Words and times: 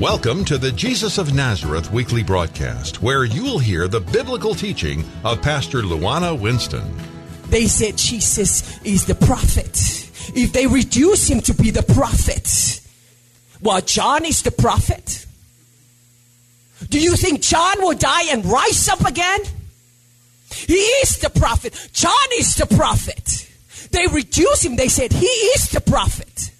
Welcome 0.00 0.44
to 0.44 0.58
the 0.58 0.72
Jesus 0.72 1.16
of 1.16 1.32
Nazareth 1.32 1.90
weekly 1.90 2.22
broadcast, 2.22 3.00
where 3.00 3.24
you'll 3.24 3.58
hear 3.58 3.88
the 3.88 4.00
biblical 4.00 4.54
teaching 4.54 5.02
of 5.24 5.40
Pastor 5.40 5.80
Luana 5.80 6.38
Winston. 6.38 6.94
They 7.48 7.66
said 7.66 7.96
Jesus 7.96 8.78
is 8.84 9.06
the 9.06 9.14
prophet. 9.14 9.74
If 10.36 10.52
they 10.52 10.66
reduce 10.66 11.30
him 11.30 11.40
to 11.40 11.54
be 11.54 11.70
the 11.70 11.82
prophet, 11.82 12.82
well, 13.62 13.80
John 13.80 14.26
is 14.26 14.42
the 14.42 14.50
prophet. 14.50 15.24
Do 16.90 17.00
you 17.00 17.16
think 17.16 17.40
John 17.40 17.78
will 17.78 17.96
die 17.96 18.32
and 18.32 18.44
rise 18.44 18.90
up 18.90 19.00
again? 19.00 19.40
He 20.50 20.74
is 20.74 21.20
the 21.20 21.30
prophet. 21.30 21.88
John 21.94 22.12
is 22.34 22.54
the 22.56 22.66
prophet. 22.66 23.50
They 23.92 24.06
reduce 24.08 24.62
him. 24.62 24.76
They 24.76 24.88
said 24.88 25.14
he 25.14 25.24
is 25.24 25.70
the 25.70 25.80
prophet. 25.80 26.52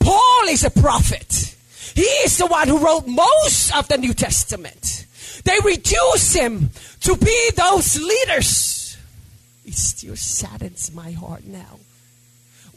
Paul 0.00 0.48
is 0.48 0.64
a 0.64 0.70
prophet. 0.70 1.54
He 1.94 2.02
is 2.02 2.38
the 2.38 2.46
one 2.46 2.68
who 2.68 2.78
wrote 2.78 3.06
most 3.06 3.74
of 3.76 3.88
the 3.88 3.98
New 3.98 4.14
Testament. 4.14 5.06
They 5.44 5.58
reduce 5.64 6.32
him 6.32 6.70
to 7.00 7.16
be 7.16 7.50
those 7.56 8.00
leaders. 8.00 8.96
It 9.64 9.74
still 9.74 10.16
saddens 10.16 10.92
my 10.92 11.12
heart 11.12 11.44
now. 11.44 11.78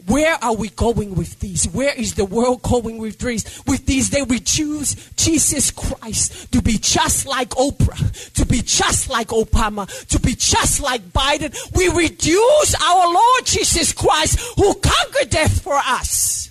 Where 0.06 0.34
are 0.44 0.54
we 0.54 0.68
going 0.68 1.14
with 1.14 1.40
these? 1.40 1.66
Where 1.66 1.94
is 1.94 2.14
the 2.14 2.26
world 2.26 2.60
going 2.60 2.98
with 2.98 3.18
these? 3.18 3.62
With 3.66 3.86
these, 3.86 4.10
they 4.10 4.22
reduce 4.22 4.94
Jesus 5.16 5.70
Christ 5.70 6.52
to 6.52 6.60
be 6.60 6.76
just 6.76 7.26
like 7.26 7.50
Oprah, 7.50 8.32
to 8.34 8.44
be 8.44 8.60
just 8.60 9.08
like 9.08 9.28
Obama, 9.28 9.88
to 10.08 10.20
be 10.20 10.34
just 10.34 10.82
like 10.82 11.00
Biden. 11.12 11.56
We 11.74 11.88
reduce 11.88 12.74
our 12.82 13.14
Lord 13.14 13.46
Jesus 13.46 13.94
Christ, 13.94 14.38
who 14.56 14.74
conquered 14.74 15.30
death 15.30 15.62
for 15.62 15.76
us 15.76 16.43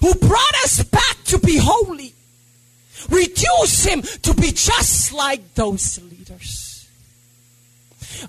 who 0.00 0.14
brought 0.14 0.54
us 0.64 0.82
back 0.84 1.16
to 1.24 1.38
be 1.38 1.58
holy. 1.58 2.14
Reduce 3.10 3.84
him 3.84 4.02
to 4.02 4.34
be 4.34 4.52
just 4.52 5.12
like 5.12 5.54
those 5.54 6.00
leaders. 6.02 6.88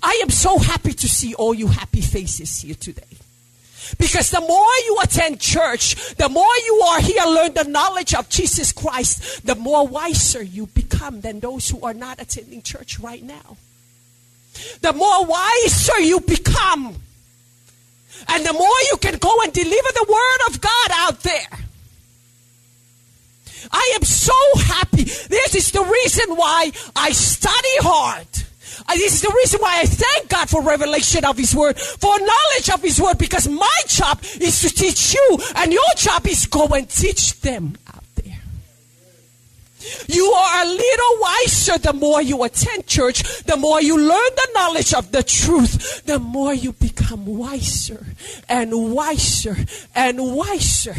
I 0.02 0.20
am 0.24 0.30
so 0.30 0.58
happy 0.58 0.94
to 0.94 1.08
see 1.08 1.36
all 1.36 1.54
you 1.54 1.68
happy 1.68 2.02
faces 2.02 2.62
here 2.62 2.76
today. 2.76 3.04
Because 3.98 4.32
the 4.32 4.40
more 4.40 4.74
you 4.86 4.98
attend 5.04 5.40
church, 5.40 6.16
the 6.16 6.30
more 6.30 6.56
you 6.66 6.82
are 6.86 7.02
here, 7.02 7.24
learn 7.26 7.54
the 7.54 7.66
knowledge 7.66 8.14
of 8.16 8.30
Jesus 8.30 8.72
Christ, 8.72 9.46
the 9.46 9.56
more 9.56 9.86
wiser 9.86 10.42
you 10.42 10.68
become 10.68 11.22
than 11.22 11.40
those 11.40 11.70
who 11.70 11.82
are 11.82 11.94
not 11.94 12.22
attending 12.22 12.62
church 12.62 13.00
right 13.00 13.22
now. 13.22 13.58
The 14.82 14.94
more 14.94 15.26
wiser 15.26 16.00
you 16.00 16.20
become, 16.22 16.96
and 18.28 18.46
the 18.46 18.54
more 18.54 18.80
you 18.92 18.98
can 18.98 19.18
go 19.18 19.36
and 19.44 19.52
deliver 19.52 19.90
the 19.94 20.06
word 20.10 20.54
of 20.54 20.62
God 20.62 20.92
out 20.94 21.20
there. 21.22 21.63
I 23.72 23.94
am 23.96 24.04
so 24.04 24.34
happy. 24.58 25.04
This 25.04 25.56
is 25.56 25.72
the 25.72 25.84
reason 25.84 26.36
why 26.36 26.72
I 26.96 27.12
study 27.12 27.78
hard. 27.80 28.28
Uh, 28.88 28.96
this 28.96 29.16
is 29.16 29.22
the 29.22 29.34
reason 29.36 29.62
why 29.62 29.82
I 29.82 29.86
thank 29.86 30.30
God 30.30 30.50
for 30.50 30.62
revelation 30.62 31.26
of 31.26 31.38
His 31.38 31.56
Word, 31.56 31.80
for 31.80 32.18
knowledge 32.20 32.70
of 32.74 32.82
His 32.82 33.00
Word, 33.00 33.18
because 33.18 33.48
my 33.48 33.80
job 33.88 34.20
is 34.40 34.62
to 34.62 34.70
teach 34.70 35.14
you, 35.14 35.40
and 35.56 35.72
your 35.72 35.82
job 35.96 36.26
is 36.28 36.46
go 36.48 36.68
and 36.68 36.90
teach 36.90 37.40
them 37.42 37.78
you 40.08 40.26
are 40.26 40.64
a 40.64 40.68
little 40.68 41.18
wiser 41.20 41.78
the 41.78 41.94
more 41.94 42.22
you 42.22 42.44
attend 42.44 42.88
church, 42.88 43.44
the 43.44 43.58
more 43.58 43.82
you 43.82 43.98
learn 43.98 44.08
the 44.36 44.48
knowledge 44.54 44.94
of 44.94 45.12
the 45.12 45.24
truth, 45.24 46.04
the 46.06 46.20
more 46.20 46.54
you 46.54 46.74
become 46.74 47.26
wiser 47.26 48.06
and 48.50 48.72
wiser 48.94 49.58
and 49.96 50.18
wiser. 50.20 50.96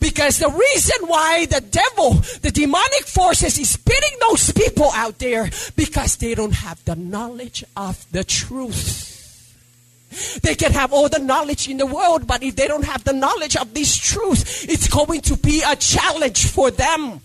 Because 0.00 0.38
the 0.38 0.50
reason 0.50 1.08
why 1.08 1.46
the 1.46 1.60
devil, 1.60 2.14
the 2.42 2.50
demonic 2.50 3.06
forces 3.06 3.58
is 3.58 3.70
spitting 3.70 4.18
those 4.20 4.52
people 4.52 4.90
out 4.94 5.18
there 5.18 5.48
because 5.76 6.16
they 6.16 6.34
don't 6.34 6.54
have 6.54 6.84
the 6.84 6.96
knowledge 6.96 7.64
of 7.76 8.04
the 8.12 8.24
truth. 8.24 9.08
They 10.42 10.54
can 10.54 10.72
have 10.72 10.92
all 10.92 11.08
the 11.08 11.18
knowledge 11.18 11.68
in 11.68 11.78
the 11.78 11.86
world, 11.86 12.26
but 12.26 12.42
if 12.42 12.56
they 12.56 12.68
don't 12.68 12.84
have 12.84 13.02
the 13.04 13.14
knowledge 13.14 13.56
of 13.56 13.72
this 13.72 13.96
truth, 13.96 14.68
it's 14.68 14.88
going 14.88 15.22
to 15.22 15.36
be 15.36 15.62
a 15.66 15.74
challenge 15.76 16.46
for 16.46 16.70
them. 16.70 17.20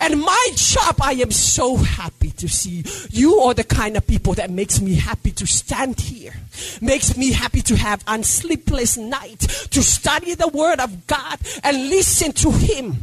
And 0.00 0.20
my 0.20 0.48
job, 0.54 0.96
I 1.02 1.12
am 1.12 1.30
so 1.30 1.76
happy 1.76 2.30
to 2.32 2.48
see. 2.48 2.84
You 3.10 3.40
are 3.40 3.54
the 3.54 3.64
kind 3.64 3.96
of 3.96 4.06
people 4.06 4.34
that 4.34 4.50
makes 4.50 4.80
me 4.80 4.94
happy 4.94 5.32
to 5.32 5.46
stand 5.46 6.00
here. 6.00 6.34
Makes 6.80 7.16
me 7.16 7.32
happy 7.32 7.60
to 7.62 7.76
have 7.76 8.04
unsleepless 8.06 8.96
night, 8.96 9.40
to 9.40 9.82
study 9.82 10.34
the 10.34 10.48
word 10.48 10.80
of 10.80 11.06
God 11.06 11.38
and 11.62 11.88
listen 11.90 12.32
to 12.32 12.50
Him. 12.50 12.96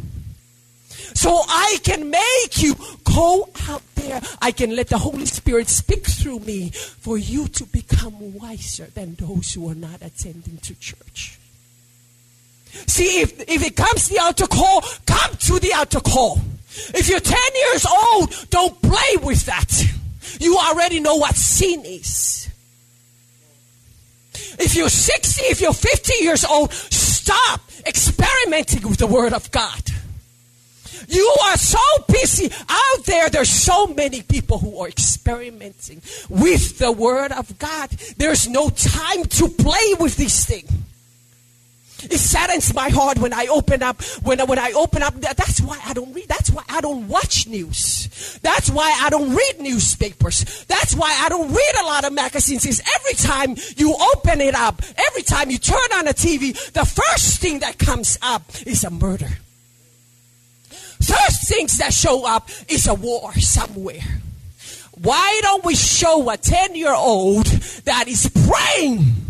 So 1.15 1.41
I 1.47 1.77
can 1.83 2.09
make 2.09 2.61
you 2.61 2.75
go 3.03 3.49
out 3.69 3.83
there. 3.95 4.19
I 4.41 4.51
can 4.51 4.75
let 4.75 4.89
the 4.89 4.97
Holy 4.97 5.25
Spirit 5.25 5.69
speak 5.69 6.05
through 6.05 6.39
me 6.39 6.71
for 6.71 7.17
you 7.17 7.47
to 7.49 7.65
become 7.65 8.33
wiser 8.33 8.85
than 8.85 9.15
those 9.15 9.53
who 9.53 9.69
are 9.69 9.75
not 9.75 10.01
attending 10.01 10.57
to 10.57 10.75
church. 10.79 11.37
See, 12.87 13.21
if, 13.21 13.39
if 13.47 13.63
it 13.63 13.75
comes 13.75 14.07
to 14.07 14.13
the 14.13 14.19
altar 14.19 14.47
call, 14.47 14.81
come 15.05 15.35
to 15.37 15.59
the 15.59 15.73
altar 15.73 15.99
call. 15.99 16.39
If 16.93 17.07
you're 17.07 17.19
10 17.19 17.37
years 17.55 17.85
old, 17.85 18.47
don't 18.49 18.81
play 18.81 19.17
with 19.21 19.45
that. 19.45 19.83
You 20.39 20.57
already 20.57 20.99
know 20.99 21.15
what 21.15 21.35
sin 21.35 21.85
is. 21.85 22.49
If 24.59 24.75
you're 24.75 24.89
60, 24.89 25.43
if 25.43 25.61
you're 25.61 25.73
50 25.73 26.23
years 26.23 26.43
old, 26.43 26.71
stop 26.73 27.61
experimenting 27.85 28.87
with 28.87 28.97
the 28.97 29.07
Word 29.07 29.33
of 29.33 29.51
God. 29.51 29.81
You 31.07 31.35
are 31.45 31.57
so 31.57 31.79
busy 32.07 32.51
out 32.69 33.05
there. 33.05 33.29
There's 33.29 33.49
so 33.49 33.87
many 33.87 34.21
people 34.21 34.57
who 34.57 34.79
are 34.79 34.87
experimenting 34.87 36.01
with 36.29 36.79
the 36.79 36.91
Word 36.91 37.31
of 37.31 37.57
God. 37.59 37.89
There's 38.17 38.47
no 38.47 38.69
time 38.69 39.25
to 39.25 39.49
play 39.49 39.95
with 39.99 40.15
these 40.17 40.45
thing. 40.45 40.65
It 42.05 42.17
saddens 42.17 42.73
my 42.73 42.89
heart 42.89 43.17
when 43.19 43.33
I 43.33 43.47
open 43.47 43.83
up, 43.83 44.01
when, 44.23 44.39
when 44.47 44.59
I 44.59 44.71
open 44.73 45.01
up, 45.03 45.15
that's 45.15 45.61
why 45.61 45.79
I 45.85 45.93
don't 45.93 46.13
read, 46.13 46.27
that's 46.27 46.51
why 46.51 46.63
I 46.69 46.81
don't 46.81 47.07
watch 47.07 47.47
news. 47.47 48.39
That's 48.41 48.69
why 48.69 48.97
I 49.01 49.09
don't 49.09 49.35
read 49.35 49.59
newspapers. 49.59 50.65
That's 50.65 50.95
why 50.95 51.17
I 51.23 51.29
don't 51.29 51.51
read 51.51 51.75
a 51.81 51.85
lot 51.85 52.05
of 52.05 52.13
magazines. 52.13 52.65
Is 52.65 52.81
every 52.95 53.13
time 53.13 53.55
you 53.77 53.95
open 54.13 54.41
it 54.41 54.55
up, 54.55 54.81
every 54.97 55.23
time 55.23 55.49
you 55.49 55.57
turn 55.57 55.77
on 55.95 56.05
the 56.05 56.13
TV, 56.13 56.53
the 56.73 56.85
first 56.85 57.39
thing 57.39 57.59
that 57.59 57.77
comes 57.77 58.17
up 58.21 58.43
is 58.65 58.83
a 58.83 58.89
murder. 58.89 59.29
First 61.01 61.47
things 61.47 61.77
that 61.79 61.93
show 61.93 62.25
up 62.25 62.49
is 62.69 62.87
a 62.87 62.93
war 62.93 63.33
somewhere. 63.33 64.21
Why 65.01 65.39
don't 65.41 65.65
we 65.65 65.75
show 65.75 66.29
a 66.29 66.37
10 66.37 66.75
year 66.75 66.93
old 66.93 67.45
that 67.85 68.07
is 68.07 68.29
praying 68.47 69.22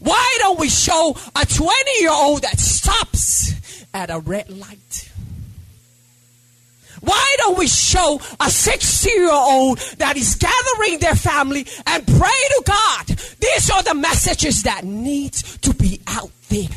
why 0.00 0.36
don't 0.40 0.58
we 0.58 0.68
show 0.68 1.16
a 1.34 1.46
20 1.46 1.72
year 2.00 2.10
old 2.10 2.42
that 2.42 2.58
stops 2.58 3.54
at 3.92 4.10
a 4.10 4.18
red 4.18 4.50
light? 4.50 5.10
Why 7.00 7.34
don't 7.38 7.58
we 7.58 7.66
show 7.66 8.20
a 8.40 8.50
60 8.50 9.10
year 9.10 9.30
old 9.30 9.78
that 9.98 10.16
is 10.16 10.36
gathering 10.36 10.98
their 11.00 11.14
family 11.14 11.66
and 11.86 12.06
pray 12.06 12.16
to 12.16 12.62
God? 12.66 13.06
These 13.06 13.70
are 13.70 13.82
the 13.82 13.94
messages 13.94 14.62
that 14.62 14.84
need 14.84 15.32
to 15.32 15.74
be 15.74 16.00
out 16.06 16.30
there. 16.48 16.68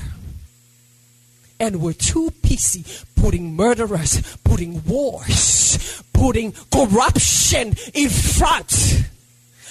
And 1.59 1.81
we're 1.81 1.93
too 1.93 2.31
busy 2.41 2.83
putting 3.15 3.55
murderers, 3.55 4.37
putting 4.43 4.83
wars, 4.83 6.03
putting 6.13 6.51
corruption 6.71 7.73
in 7.93 8.09
front 8.09 9.03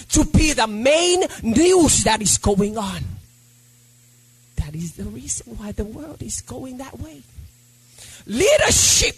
to 0.09 0.25
be 0.25 0.53
the 0.53 0.67
main 0.67 1.23
news 1.43 2.03
that 2.03 2.21
is 2.21 2.37
going 2.37 2.77
on. 2.77 3.03
That 4.67 4.75
is 4.75 4.97
the 4.97 5.05
reason 5.05 5.57
why 5.57 5.71
the 5.71 5.85
world 5.85 6.21
is 6.21 6.41
going 6.41 6.79
that 6.79 6.99
way. 6.99 7.21
Leadership. 8.25 9.15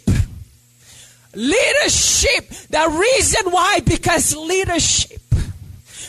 Leadership. 1.33 2.49
The 2.69 2.87
reason 2.87 3.51
why, 3.51 3.79
because 3.83 4.35
leadership. 4.35 5.23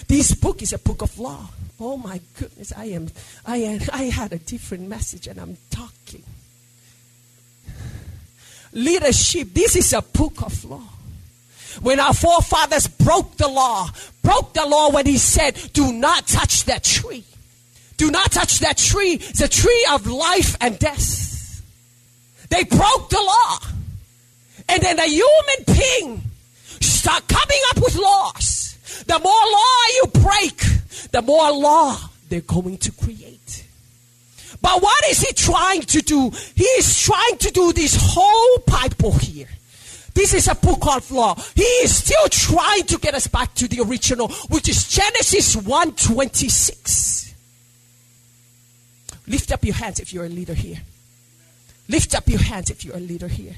This 0.08 0.34
book 0.34 0.60
is 0.60 0.74
a 0.74 0.78
book 0.78 1.00
of 1.00 1.18
law. 1.18 1.48
Oh 1.80 1.96
my 1.96 2.20
goodness, 2.38 2.74
I 2.76 2.84
am 2.86 3.08
I 3.46 3.56
am, 3.56 3.80
I 3.90 4.02
had 4.04 4.34
a 4.34 4.38
different 4.38 4.86
message 4.86 5.26
and 5.26 5.40
I'm 5.40 5.56
talking. 5.70 6.22
Leadership, 8.74 9.54
this 9.54 9.74
is 9.74 9.94
a 9.94 10.02
book 10.02 10.42
of 10.42 10.62
law. 10.66 10.84
When 11.80 11.98
our 11.98 12.12
forefathers 12.12 12.88
broke 12.88 13.38
the 13.38 13.48
law, 13.48 13.88
broke 14.22 14.52
the 14.52 14.66
law 14.66 14.90
when 14.90 15.06
he 15.06 15.16
said, 15.16 15.58
do 15.72 15.94
not 15.94 16.26
touch 16.26 16.64
that 16.66 16.84
tree. 16.84 17.24
Do 18.00 18.10
not 18.10 18.32
touch 18.32 18.60
that 18.60 18.78
tree. 18.78 19.18
It's 19.20 19.42
a 19.42 19.48
tree 19.48 19.86
of 19.92 20.06
life 20.06 20.56
and 20.62 20.78
death. 20.78 21.60
They 22.48 22.64
broke 22.64 23.10
the 23.10 23.20
law. 23.20 23.58
And 24.70 24.82
then 24.82 24.96
the 24.96 25.02
human 25.02 25.66
being 25.66 26.22
start 26.80 27.28
coming 27.28 27.60
up 27.68 27.82
with 27.82 27.96
laws. 27.96 29.04
The 29.06 29.18
more 29.18 29.30
law 29.30 29.82
you 29.96 30.06
break, 30.14 31.10
the 31.12 31.20
more 31.20 31.52
law 31.52 31.98
they're 32.30 32.40
going 32.40 32.78
to 32.78 32.92
create. 32.92 33.66
But 34.62 34.80
what 34.80 35.04
is 35.10 35.20
he 35.20 35.34
trying 35.34 35.82
to 35.82 36.00
do? 36.00 36.30
He 36.54 36.64
is 36.64 37.02
trying 37.02 37.36
to 37.36 37.50
do 37.50 37.74
this 37.74 37.98
whole 38.00 38.62
Bible 38.66 39.12
here. 39.12 39.48
This 40.14 40.32
is 40.32 40.48
a 40.48 40.54
book 40.54 40.86
of 40.86 41.10
law. 41.10 41.34
He 41.54 41.68
is 41.84 41.94
still 41.96 42.28
trying 42.30 42.84
to 42.84 42.98
get 42.98 43.12
us 43.12 43.26
back 43.26 43.52
to 43.56 43.68
the 43.68 43.82
original, 43.82 44.28
which 44.48 44.70
is 44.70 44.88
Genesis 44.88 45.54
1:26. 45.54 47.29
Lift 49.30 49.52
up 49.52 49.64
your 49.64 49.76
hands 49.76 50.00
if 50.00 50.12
you're 50.12 50.24
a 50.24 50.28
leader 50.28 50.54
here. 50.54 50.78
Lift 51.88 52.16
up 52.16 52.26
your 52.26 52.40
hands 52.40 52.68
if 52.68 52.84
you're 52.84 52.96
a 52.96 53.00
leader 53.00 53.28
here. 53.28 53.54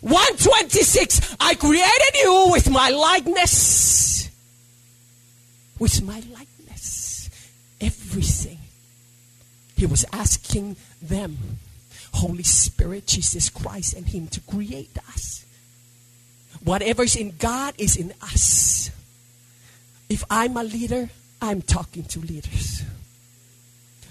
126. 0.00 1.36
I 1.38 1.54
created 1.54 2.14
you 2.20 2.48
with 2.50 2.68
my 2.68 2.90
likeness. 2.90 4.28
With 5.78 6.02
my 6.02 6.20
likeness. 6.34 7.30
Everything. 7.80 8.58
He 9.76 9.86
was 9.86 10.04
asking 10.12 10.74
them, 11.00 11.38
Holy 12.14 12.42
Spirit, 12.42 13.06
Jesus 13.06 13.50
Christ, 13.50 13.94
and 13.94 14.06
Him 14.06 14.26
to 14.28 14.40
create 14.40 14.96
us. 15.10 15.46
Whatever 16.64 17.04
is 17.04 17.14
in 17.14 17.36
God 17.38 17.74
is 17.78 17.96
in 17.96 18.12
us. 18.20 18.90
If 20.08 20.24
I'm 20.28 20.56
a 20.56 20.64
leader, 20.64 21.08
I'm 21.40 21.62
talking 21.62 22.02
to 22.06 22.18
leaders. 22.18 22.82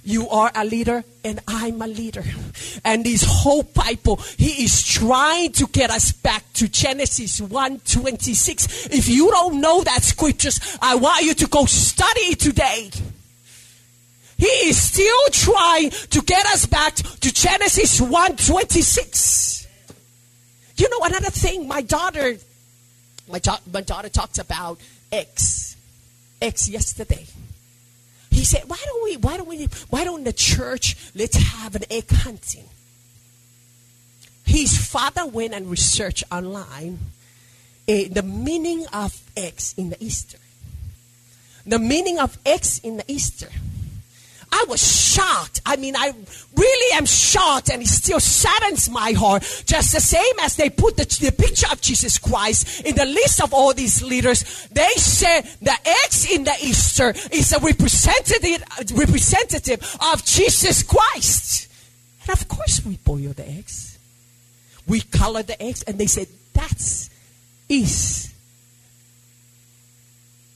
You 0.03 0.29
are 0.29 0.51
a 0.55 0.65
leader 0.65 1.03
and 1.23 1.39
I'm 1.47 1.81
a 1.81 1.87
leader. 1.87 2.23
And 2.83 3.05
this 3.05 3.23
whole 3.23 3.63
Bible, 3.63 4.15
he 4.37 4.63
is 4.63 4.83
trying 4.83 5.51
to 5.53 5.67
get 5.67 5.91
us 5.91 6.11
back 6.11 6.43
to 6.53 6.67
Genesis 6.67 7.39
1:26. 7.39 8.87
If 8.91 9.07
you 9.07 9.29
don't 9.29 9.61
know 9.61 9.83
that 9.83 10.03
scriptures, 10.03 10.59
I 10.81 10.95
want 10.95 11.23
you 11.25 11.33
to 11.35 11.47
go 11.47 11.65
study 11.65 12.35
today. 12.35 12.89
He 14.37 14.47
is 14.69 14.81
still 14.81 15.23
trying 15.31 15.91
to 15.91 16.21
get 16.23 16.45
us 16.47 16.65
back 16.65 16.95
to 16.95 17.31
Genesis 17.31 17.99
1:26. 18.01 19.67
You 20.77 20.89
know 20.89 21.05
another 21.05 21.29
thing, 21.29 21.67
my 21.67 21.81
daughter 21.81 22.37
my, 23.31 23.39
my 23.71 23.81
daughter 23.81 24.09
talked 24.09 24.39
about 24.39 24.79
X. 25.11 25.75
X 26.41 26.69
yesterday. 26.69 27.25
He 28.41 28.45
said, 28.45 28.63
"Why 28.65 28.79
don't 28.83 29.03
we? 29.03 29.17
Why 29.17 29.37
don't 29.37 29.47
we? 29.47 29.67
Why 29.91 30.03
don't 30.03 30.23
the 30.23 30.33
church 30.33 30.97
let's 31.13 31.37
have 31.37 31.75
an 31.75 31.83
egg 31.91 32.09
hunting?" 32.09 32.67
His 34.43 34.75
father 34.83 35.27
went 35.27 35.53
and 35.53 35.69
researched 35.69 36.23
online 36.31 36.97
uh, 37.87 38.09
the 38.09 38.23
meaning 38.23 38.87
of 38.91 39.21
eggs 39.37 39.75
in 39.77 39.91
the 39.91 40.03
Easter. 40.03 40.39
The 41.67 41.77
meaning 41.77 42.17
of 42.17 42.39
eggs 42.43 42.79
in 42.79 42.97
the 42.97 43.05
Easter. 43.07 43.49
I 44.51 44.65
was 44.67 44.81
shocked. 44.81 45.61
I 45.65 45.75
mean, 45.77 45.95
I 45.95 46.13
really 46.55 46.97
am 46.97 47.05
shocked, 47.05 47.69
and 47.69 47.81
it 47.81 47.87
still 47.87 48.19
saddens 48.19 48.89
my 48.89 49.13
heart. 49.13 49.43
Just 49.65 49.93
the 49.93 50.01
same 50.01 50.39
as 50.41 50.55
they 50.55 50.69
put 50.69 50.97
the, 50.97 51.05
the 51.21 51.31
picture 51.31 51.67
of 51.71 51.81
Jesus 51.81 52.17
Christ 52.17 52.85
in 52.85 52.95
the 52.95 53.05
list 53.05 53.41
of 53.41 53.53
all 53.53 53.73
these 53.73 54.03
leaders, 54.03 54.67
they 54.71 54.91
said 54.95 55.41
the 55.61 55.75
eggs 56.05 56.29
in 56.29 56.43
the 56.43 56.55
Easter 56.61 57.13
is 57.31 57.53
a 57.53 57.59
representative, 57.59 58.63
representative 58.93 59.97
of 60.01 60.25
Jesus 60.25 60.83
Christ. 60.83 61.67
And 62.21 62.31
of 62.31 62.47
course, 62.47 62.85
we 62.85 62.97
boil 62.97 63.33
the 63.33 63.47
eggs. 63.47 63.97
We 64.87 65.01
color 65.01 65.43
the 65.43 65.61
eggs, 65.61 65.83
and 65.83 65.97
they 65.97 66.07
said 66.07 66.27
that's 66.53 67.09
is 67.69 68.30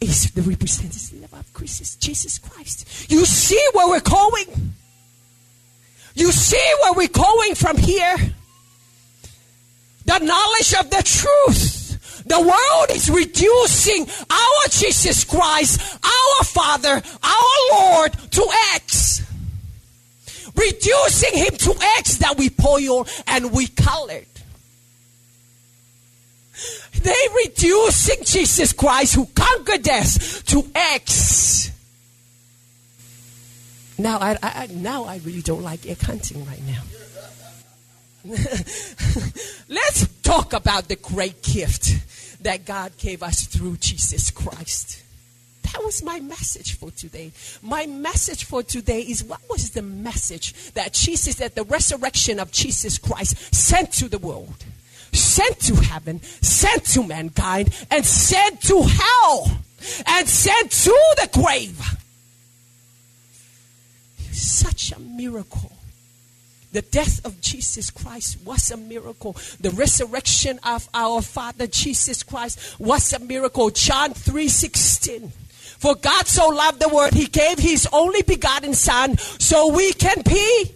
is 0.06 0.31
the 0.31 0.42
representative 0.42 1.34
of 1.34 1.54
Christ, 1.54 2.00
Jesus 2.00 2.38
Christ. 2.40 3.12
You 3.12 3.25
see 3.25 3.62
where 3.74 3.88
we're 3.88 4.00
going? 4.00 4.74
You 6.13 6.31
see 6.31 6.74
where 6.81 6.94
we're 6.94 7.07
going 7.07 7.56
from 7.56 7.78
here? 7.78 8.16
The 10.06 10.19
knowledge 10.19 10.74
of 10.80 10.90
the 10.90 11.04
truth. 11.04 12.24
The 12.25 12.40
world 12.40 12.90
is 12.92 13.10
reducing 13.10 14.07
our 14.30 14.68
Jesus 14.69 15.24
Christ, 15.24 16.00
our 16.04 16.44
Father, 16.44 17.02
our 17.24 17.72
Lord 17.72 18.13
to 18.31 18.48
X. 18.74 19.22
Reducing 20.56 21.38
him 21.38 21.56
to 21.57 21.75
X 21.98 22.18
that 22.18 22.38
we 22.38 22.50
boil 22.50 23.07
and 23.28 23.52
we 23.52 23.68
colored. 23.68 24.25
They 27.02 27.28
reducing 27.46 28.24
Jesus 28.24 28.74
Christ 28.74 29.16
who 29.16 29.25
conquered 29.28 29.84
death 29.84 30.46
to 30.46 30.66
X. 30.74 31.72
Now 33.98 34.19
I, 34.19 34.38
I 34.42 34.68
now 34.72 35.06
I 35.06 35.18
really 35.18 35.42
don't 35.42 35.63
like 35.63 35.86
egg 35.86 36.02
hunting 36.02 36.46
right 36.46 36.62
now. 36.66 36.81
Let's 39.69 40.07
talk 40.24 40.54
about 40.54 40.88
the 40.88 40.96
great 40.96 41.44
gift 41.44 42.44
that 42.44 42.66
God 42.66 42.98
gave 42.98 43.22
us 43.22 43.46
through 43.46 43.78
Jesus 43.78 44.31
Christ. 44.31 45.04
That 45.63 45.84
was 45.84 46.04
my 46.04 46.19
message 46.19 46.75
for 46.78 46.92
today. 46.92 47.31
My 47.62 47.86
message 47.86 48.46
for 48.46 48.63
today 48.63 49.02
is 49.02 49.24
what 49.24 49.42
was 49.50 49.72
the 49.72 49.81
message 49.81 50.72
that 50.74 50.94
Jesus, 50.94 51.36
that 51.36 51.56
the 51.56 51.63
resurrection 51.63 52.40
of 52.40 52.52
Jesus 52.52 52.98
Christ 52.98 53.54
sent 53.54 53.92
to 53.94 54.07
the 54.07 54.18
world? 54.18 54.63
Sent 55.15 55.59
to 55.62 55.75
heaven, 55.75 56.21
sent 56.21 56.85
to 56.85 57.03
mankind, 57.03 57.73
and 57.89 58.06
sent 58.06 58.62
to 58.63 58.81
hell, 58.83 59.59
and 60.07 60.27
sent 60.27 60.71
to 60.71 61.15
the 61.17 61.29
grave. 61.33 61.81
Such 64.31 64.91
a 64.91 65.00
miracle. 65.00 65.71
The 66.71 66.81
death 66.81 67.25
of 67.25 67.39
Jesus 67.39 67.89
Christ 67.89 68.38
was 68.44 68.69
a 68.69 68.75
miracle. 68.75 69.38
The 69.62 69.71
resurrection 69.71 70.59
of 70.63 70.89
our 70.94 71.21
Father 71.21 71.68
Jesus 71.68 72.21
Christ 72.21 72.77
was 72.77 73.13
a 73.13 73.19
miracle. 73.19 73.69
John 73.69 74.13
3:16. 74.13 75.31
For 75.79 75.95
God 75.95 76.27
so 76.27 76.50
loved 76.50 76.81
the 76.81 76.89
world, 76.89 77.13
he 77.13 77.27
gave 77.27 77.59
his 77.59 77.88
only 77.94 78.23
begotten 78.23 78.73
Son 78.73 79.18
so 79.39 79.69
we 79.69 79.94
can 79.94 80.21
be 80.21 80.73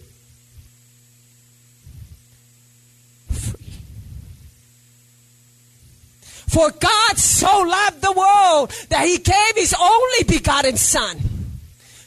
For 6.50 6.72
God 6.72 7.16
so 7.16 7.60
loved 7.62 8.02
the 8.02 8.10
world 8.10 8.70
that 8.88 9.06
he 9.06 9.18
gave 9.18 9.54
his 9.54 9.72
only 9.80 10.24
begotten 10.26 10.76
Son. 10.76 11.16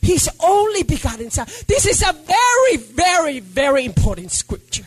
His 0.01 0.29
only 0.43 0.83
begotten 0.83 1.31
Son. 1.31 1.47
This 1.65 1.85
is 1.85 2.01
a 2.01 2.11
very, 2.11 2.77
very, 2.77 3.39
very 3.39 3.85
important 3.85 4.31
scripture. 4.31 4.83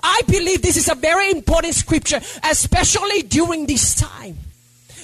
I 0.00 0.20
believe 0.28 0.62
this 0.62 0.76
is 0.76 0.88
a 0.88 0.94
very 0.94 1.32
important 1.32 1.74
scripture, 1.74 2.20
especially 2.44 3.22
during 3.22 3.66
this 3.66 3.96
time. 3.96 4.38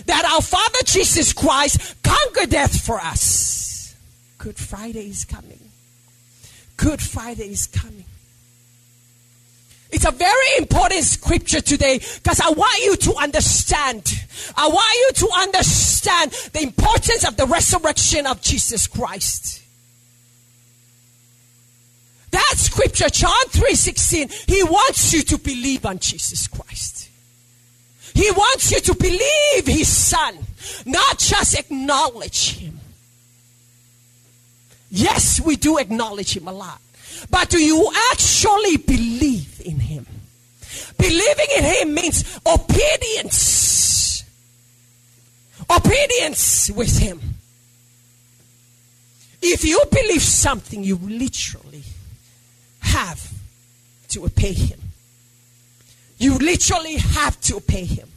That 0.07 0.25
our 0.25 0.43
Father 0.43 0.79
Jesus 0.85 1.33
Christ 1.33 1.97
conquered 2.05 2.51
death 2.51 2.81
for 2.81 3.01
us. 3.01 3.97
Good 4.39 4.59
Friday 4.59 5.09
is 5.09 5.25
coming. 5.25 5.59
Good 6.77 7.03
Friday 7.03 7.51
is 7.51 7.67
coming. 7.67 8.05
It's 9.93 10.05
a 10.05 10.13
very 10.13 10.57
important 10.59 11.05
scripture 11.05 11.61
today 11.61 11.99
because 11.99 12.41
I 12.41 12.51
want 12.51 12.85
you 12.85 12.97
to 12.97 13.15
understand. 13.17 14.13
I 14.57 14.69
want 14.69 14.95
you 14.95 15.27
to 15.27 15.35
understand 15.41 16.31
the 16.53 16.63
importance 16.63 17.27
of 17.27 17.37
the 17.37 17.47
resurrection 17.47 18.27
of 18.27 18.41
Jesus 18.41 18.87
Christ. 18.87 19.63
That 22.31 22.55
scripture, 22.57 23.09
John 23.09 23.45
3:16, 23.49 24.31
he 24.47 24.63
wants 24.63 25.13
you 25.13 25.23
to 25.23 25.39
believe 25.39 25.85
on 25.85 25.99
Jesus 25.99 26.47
Christ. 26.47 27.09
He 28.15 28.31
wants 28.31 28.71
you 28.71 28.81
to 28.81 28.95
believe 28.95 29.67
his 29.67 29.89
son, 29.89 30.39
not 30.85 31.19
just 31.19 31.59
acknowledge 31.59 32.59
him. 32.59 32.81
Yes, 34.91 35.41
we 35.41 35.57
do 35.57 35.79
acknowledge 35.79 36.37
him 36.37 36.49
a 36.49 36.53
lot. 36.53 36.81
But 37.29 37.50
do 37.50 37.59
you 37.59 37.91
actually 38.12 38.77
believe 38.79 39.61
in 39.65 39.81
Him? 39.81 40.07
Believing 40.97 41.47
in 41.59 41.65
Him 41.65 41.95
means 41.95 42.41
obedience. 42.47 44.25
Obedience 45.69 46.71
with 46.71 46.99
Him. 46.99 47.21
If 49.43 49.65
you 49.65 49.83
believe 49.91 50.23
something, 50.23 50.85
you 50.85 50.97
literally 50.97 51.85
have 52.81 53.31
to 54.09 54.25
obey 54.25 54.53
Him. 54.53 54.81
You 56.19 56.39
literally 56.39 56.97
have 56.97 57.41
to 57.43 57.57
obey 57.57 57.85
Him. 57.85 58.09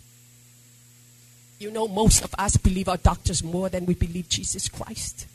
You 1.60 1.72
know, 1.72 1.88
most 1.88 2.24
of 2.24 2.36
us 2.38 2.58
believe 2.58 2.90
our 2.90 2.98
doctors 2.98 3.42
more 3.42 3.70
than 3.70 3.86
we 3.86 3.94
believe 3.94 4.28
Jesus 4.28 4.68
Christ. 4.68 5.28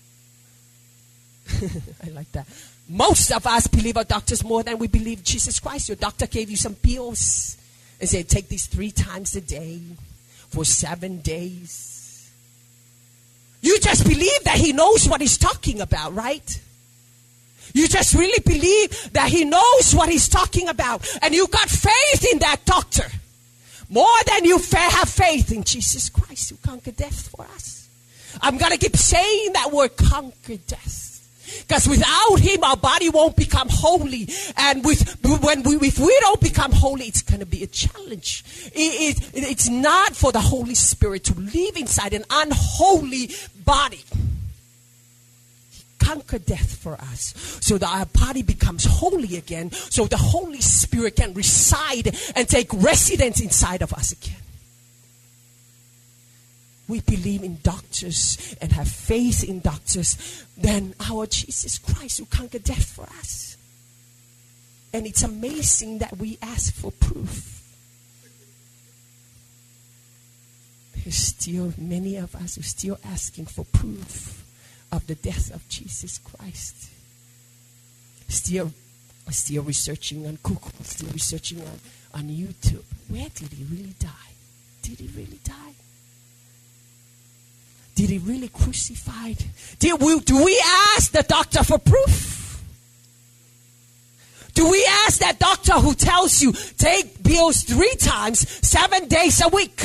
I 2.07 2.11
like 2.11 2.31
that. 2.33 2.47
Most 2.89 3.31
of 3.33 3.47
us 3.47 3.67
believe 3.67 3.97
our 3.97 4.05
doctors 4.05 4.43
more 4.43 4.63
than 4.63 4.79
we 4.79 4.87
believe 4.87 5.23
Jesus 5.23 5.61
Christ. 5.61 5.89
Your 5.89 5.97
doctor 5.97 6.27
gave 6.27 6.51
you 6.51 6.57
some 6.57 6.75
pills 6.75 7.57
and 8.01 8.09
said, 8.09 8.29
take 8.29 8.49
these 8.49 8.67
three 8.67 8.91
times 8.91 9.37
a 9.37 9.41
day 9.41 9.81
for 10.49 10.65
seven 10.65 11.21
days. 11.21 12.31
You 13.61 13.79
just 13.81 14.05
believe 14.05 14.45
that 14.45 14.57
he 14.57 14.73
knows 14.73 15.09
what 15.09 15.21
he's 15.21 15.37
talking 15.37 15.81
about, 15.81 16.15
right? 16.15 16.61
You 17.75 17.89
just 17.89 18.15
really 18.15 18.43
believe 18.45 19.13
that 19.13 19.29
he 19.29 19.45
knows 19.45 19.95
what 19.95 20.09
he's 20.09 20.29
talking 20.29 20.69
about. 20.69 21.07
And 21.23 21.35
you 21.35 21.47
got 21.49 21.69
faith 21.69 22.27
in 22.33 22.39
that 22.39 22.65
doctor. 22.65 23.05
More 23.91 24.07
than 24.27 24.45
you 24.45 24.59
have 24.59 25.09
faith 25.09 25.53
in 25.53 25.65
Jesus 25.65 26.09
Christ 26.09 26.51
who 26.51 26.57
conquered 26.57 26.97
death 26.97 27.29
for 27.29 27.45
us. 27.55 27.89
I'm 28.41 28.59
going 28.59 28.73
to 28.73 28.79
keep 28.79 28.97
saying 28.97 29.53
that 29.55 29.73
word 29.73 29.97
conquered 29.97 30.67
death. 30.67 31.08
Because 31.67 31.89
without 31.89 32.39
him, 32.39 32.63
our 32.65 32.77
body 32.77 33.09
won't 33.09 33.37
become 33.37 33.69
holy. 33.71 34.29
And 34.57 34.85
with, 34.85 35.19
when 35.43 35.63
we, 35.63 35.77
if 35.77 35.99
we 35.99 36.17
don't 36.21 36.41
become 36.41 36.73
holy, 36.73 37.07
it's 37.07 37.23
going 37.23 37.41
to 37.41 37.47
be 37.47 37.63
a 37.63 37.67
challenge. 37.67 38.45
It, 38.75 39.19
it, 39.35 39.49
it's 39.49 39.69
not 39.69 40.17
for 40.17 40.33
the 40.33 40.41
Holy 40.41 40.75
Spirit 40.75 41.25
to 41.25 41.35
live 41.39 41.77
inside 41.77 42.13
an 42.13 42.25
unholy 42.31 43.31
body 43.65 44.05
He 45.71 45.85
conquered 45.99 46.47
death 46.47 46.77
for 46.77 46.95
us 46.95 47.35
so 47.61 47.79
that 47.79 47.89
our 47.89 48.07
body 48.07 48.43
becomes 48.43 48.85
holy 48.85 49.37
again, 49.37 49.71
so 49.71 50.07
the 50.07 50.17
Holy 50.17 50.61
Spirit 50.61 51.17
can 51.17 51.35
reside 51.35 52.17
and 52.35 52.49
take 52.49 52.73
residence 52.73 53.41
inside 53.41 53.83
of 53.83 53.93
us 53.93 54.13
again. 54.13 54.37
We 56.89 57.01
believe 57.01 57.43
in 57.45 57.59
doctors 57.63 58.57
and 58.61 58.73
have 58.73 58.89
faith 58.89 59.45
in 59.45 59.61
doctors 59.61 60.45
than 60.57 60.95
our 61.09 61.27
Jesus 61.27 61.79
Christ 61.79 62.19
who 62.19 62.25
conquered 62.25 62.65
death 62.65 62.87
for 62.87 63.05
us. 63.05 63.57
And 64.93 65.07
it's 65.07 65.23
amazing 65.23 65.99
that 65.99 66.17
we 66.17 66.39
ask 66.41 66.73
for 66.73 66.91
proof. 66.91 67.63
There's 70.97 71.15
still 71.15 71.75
many 71.77 72.17
of 72.17 72.35
us 72.35 72.55
who 72.57 72.61
are 72.61 72.65
still 72.65 72.99
asking 73.05 73.47
for 73.47 73.65
proof 73.67 74.45
of 74.91 75.07
the 75.07 75.15
death 75.15 75.55
of 75.55 75.69
Jesus 75.69 76.19
Christ. 76.19 76.91
Still, 78.29 78.73
still 79.31 79.63
researching 79.63 80.27
on 80.27 80.39
Google, 80.43 80.73
still 80.83 81.11
researching 81.11 81.61
on, 81.61 81.81
on 82.15 82.23
YouTube. 82.29 82.85
Where 83.09 83.29
did 83.35 83.53
he 83.53 83.65
really 83.65 83.95
die? 83.99 84.33
Did 84.83 85.01
he 85.01 85.09
really 85.09 85.41
die? 85.45 85.75
Did 87.99 88.11
he 88.11 88.19
really 88.19 88.47
crucified? 88.47 89.43
Did 89.81 90.01
we, 90.01 90.21
do 90.21 90.45
we 90.45 90.63
ask 90.95 91.11
the 91.11 91.25
doctor 91.25 91.65
for 91.65 91.79
proof? 91.79 92.63
Do 94.55 94.71
we 94.71 94.89
ask 95.05 95.19
that 95.19 95.41
doctor 95.41 95.73
who 95.73 95.95
tells 95.95 96.41
you 96.41 96.53
take 96.53 97.25
pills 97.25 97.65
three 97.65 97.93
times, 97.99 98.49
seven 98.65 99.09
days 99.09 99.43
a 99.45 99.49
week? 99.49 99.85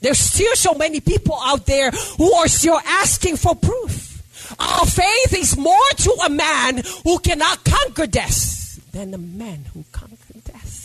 There's 0.00 0.18
still 0.18 0.56
so 0.56 0.72
many 0.72 1.00
people 1.00 1.38
out 1.38 1.66
there 1.66 1.90
who 1.90 2.32
are 2.32 2.48
still 2.48 2.80
asking 2.82 3.36
for 3.36 3.54
proof. 3.54 4.22
Our 4.58 4.86
faith 4.86 5.36
is 5.36 5.58
more 5.58 5.90
to 5.94 6.10
a 6.24 6.30
man 6.30 6.82
who 7.04 7.18
cannot 7.18 7.62
conquer 7.64 8.06
death 8.06 8.80
than 8.92 9.12
a 9.12 9.18
man 9.18 9.66
who 9.74 9.84
conquered 9.92 10.42
death. 10.44 10.84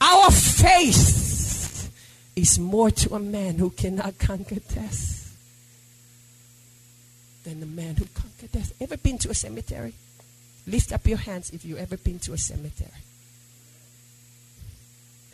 Our 0.00 0.30
faith 0.30 1.92
is 2.36 2.58
more 2.58 2.90
to 2.90 3.14
a 3.14 3.18
man 3.18 3.56
who 3.56 3.70
cannot 3.70 4.18
conquer 4.18 4.56
death 4.56 5.36
than 7.44 7.60
the 7.60 7.66
man 7.66 7.96
who 7.96 8.04
conquered 8.06 8.52
death. 8.52 8.74
Ever 8.80 8.96
been 8.96 9.18
to 9.18 9.30
a 9.30 9.34
cemetery? 9.34 9.94
Lift 10.66 10.92
up 10.92 11.06
your 11.06 11.18
hands 11.18 11.50
if 11.50 11.64
you've 11.64 11.78
ever 11.78 11.96
been 11.96 12.18
to 12.20 12.32
a 12.32 12.38
cemetery. 12.38 12.90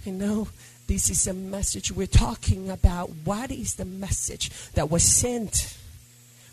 You 0.04 0.12
know, 0.12 0.48
this 0.86 1.10
is 1.10 1.26
a 1.26 1.32
message 1.32 1.90
we're 1.90 2.06
talking 2.06 2.68
about. 2.68 3.10
What 3.24 3.50
is 3.50 3.76
the 3.76 3.84
message 3.84 4.50
that 4.72 4.90
was 4.90 5.02
sent 5.04 5.76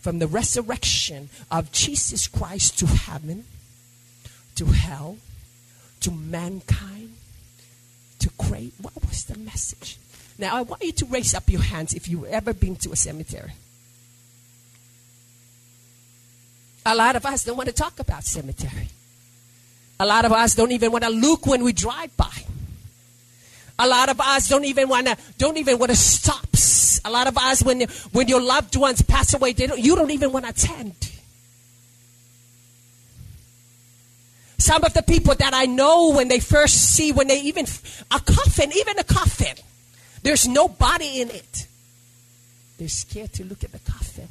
from 0.01 0.19
the 0.19 0.27
resurrection 0.27 1.29
of 1.51 1.71
Jesus 1.71 2.27
Christ 2.27 2.79
to 2.79 2.87
heaven, 2.87 3.45
to 4.55 4.65
hell, 4.65 5.17
to 6.01 6.11
mankind, 6.11 7.08
What 8.81 8.93
was 9.07 9.25
the 9.25 9.37
message? 9.37 9.97
Now, 10.37 10.55
I 10.55 10.61
want 10.61 10.83
you 10.83 10.91
to 10.93 11.05
raise 11.05 11.33
up 11.33 11.49
your 11.49 11.61
hands 11.61 11.93
if 11.93 12.07
you've 12.07 12.25
ever 12.25 12.53
been 12.53 12.75
to 12.77 12.91
a 12.91 12.95
cemetery. 12.95 13.51
A 16.85 16.95
lot 16.95 17.15
of 17.15 17.25
us 17.25 17.43
don't 17.43 17.57
want 17.57 17.67
to 17.67 17.75
talk 17.75 17.99
about 17.99 18.23
cemetery. 18.23 18.87
A 19.99 20.05
lot 20.05 20.23
of 20.25 20.31
us 20.31 20.55
don't 20.55 20.71
even 20.71 20.91
want 20.91 21.03
to 21.03 21.09
look 21.09 21.45
when 21.45 21.63
we 21.63 21.73
drive 21.73 22.15
by. 22.15 22.31
A 23.77 23.87
lot 23.87 24.09
of 24.09 24.19
us 24.19 24.47
don't 24.47 24.65
even 24.65 24.89
want 24.89 25.07
to 25.07 25.17
don't 25.37 25.57
even 25.57 25.77
want 25.77 25.91
to 25.91 25.97
stop. 25.97 26.45
A 27.05 27.09
lot 27.09 27.27
of 27.27 27.37
us, 27.37 27.63
when 27.63 27.81
when 28.11 28.27
your 28.27 28.41
loved 28.41 28.75
ones 28.75 29.01
pass 29.01 29.33
away, 29.33 29.53
they 29.53 29.67
don't, 29.67 29.79
you 29.79 29.95
don't 29.95 30.11
even 30.11 30.31
want 30.31 30.45
to 30.45 30.51
attend. 30.51 31.08
Some 34.59 34.83
of 34.83 34.93
the 34.93 35.01
people 35.01 35.35
that 35.35 35.53
I 35.53 35.65
know, 35.65 36.13
when 36.13 36.27
they 36.27 36.39
first 36.39 36.93
see, 36.93 37.11
when 37.11 37.27
they 37.27 37.41
even 37.41 37.65
a 38.11 38.19
coffin, 38.19 38.71
even 38.73 38.99
a 38.99 39.03
coffin, 39.03 39.55
there's 40.21 40.47
no 40.47 40.67
body 40.67 41.21
in 41.21 41.29
it. 41.29 41.67
They're 42.77 42.87
scared 42.87 43.33
to 43.33 43.45
look 43.45 43.63
at 43.63 43.71
the 43.71 43.79
coffin. 43.79 44.27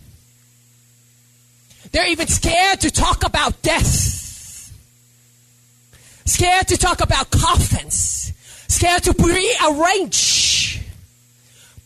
They're 1.91 2.09
even 2.09 2.29
scared 2.29 2.81
to 2.81 2.91
talk 2.91 3.27
about 3.27 3.61
death. 3.63 4.73
Scared 6.25 6.69
to 6.69 6.77
talk 6.77 7.01
about 7.01 7.31
coffins 7.31 8.19
scared 8.69 9.03
to 9.03 9.15
pre-arrange. 9.15 10.81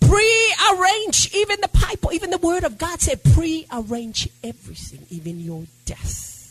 Pre-arrange 0.00 1.34
even 1.34 1.60
the 1.62 1.70
Bible, 1.72 2.12
even 2.12 2.30
the 2.30 2.38
Word 2.38 2.64
of 2.64 2.76
God 2.76 3.00
said 3.00 3.22
pre-arrange 3.22 4.28
everything, 4.44 5.06
even 5.10 5.40
your 5.40 5.64
death. 5.86 6.41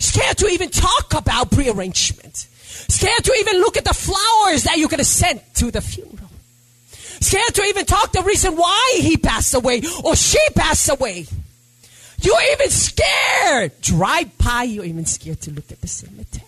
Scared 0.00 0.38
to 0.38 0.48
even 0.48 0.70
talk 0.70 1.14
about 1.14 1.50
pre-arrangement. 1.52 2.36
Scared 2.36 3.22
to 3.22 3.32
even 3.38 3.60
look 3.60 3.76
at 3.76 3.84
the 3.84 3.94
flowers 3.94 4.64
that 4.64 4.78
you're 4.78 4.88
going 4.88 4.98
to 4.98 5.04
send 5.04 5.40
to 5.54 5.70
the 5.70 5.80
funeral. 5.80 6.28
Scared 6.92 7.54
to 7.54 7.62
even 7.64 7.84
talk 7.84 8.10
the 8.12 8.22
reason 8.22 8.56
why 8.56 8.98
he 8.98 9.18
passed 9.18 9.54
away 9.54 9.82
or 10.02 10.16
she 10.16 10.40
passed 10.56 10.88
away. 10.88 11.26
You're 12.22 12.42
even 12.52 12.70
scared. 12.70 13.80
Drive 13.82 14.36
by, 14.38 14.62
you're 14.64 14.86
even 14.86 15.04
scared 15.04 15.42
to 15.42 15.50
look 15.50 15.70
at 15.70 15.80
the 15.80 15.86
cemetery. 15.86 16.46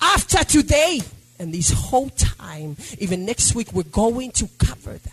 After 0.00 0.42
today 0.42 1.00
and 1.38 1.54
this 1.54 1.70
whole 1.70 2.10
time, 2.10 2.76
even 2.98 3.24
next 3.24 3.54
week, 3.54 3.72
we're 3.72 3.84
going 3.84 4.32
to 4.32 4.48
cover 4.58 4.92
that. 4.92 5.12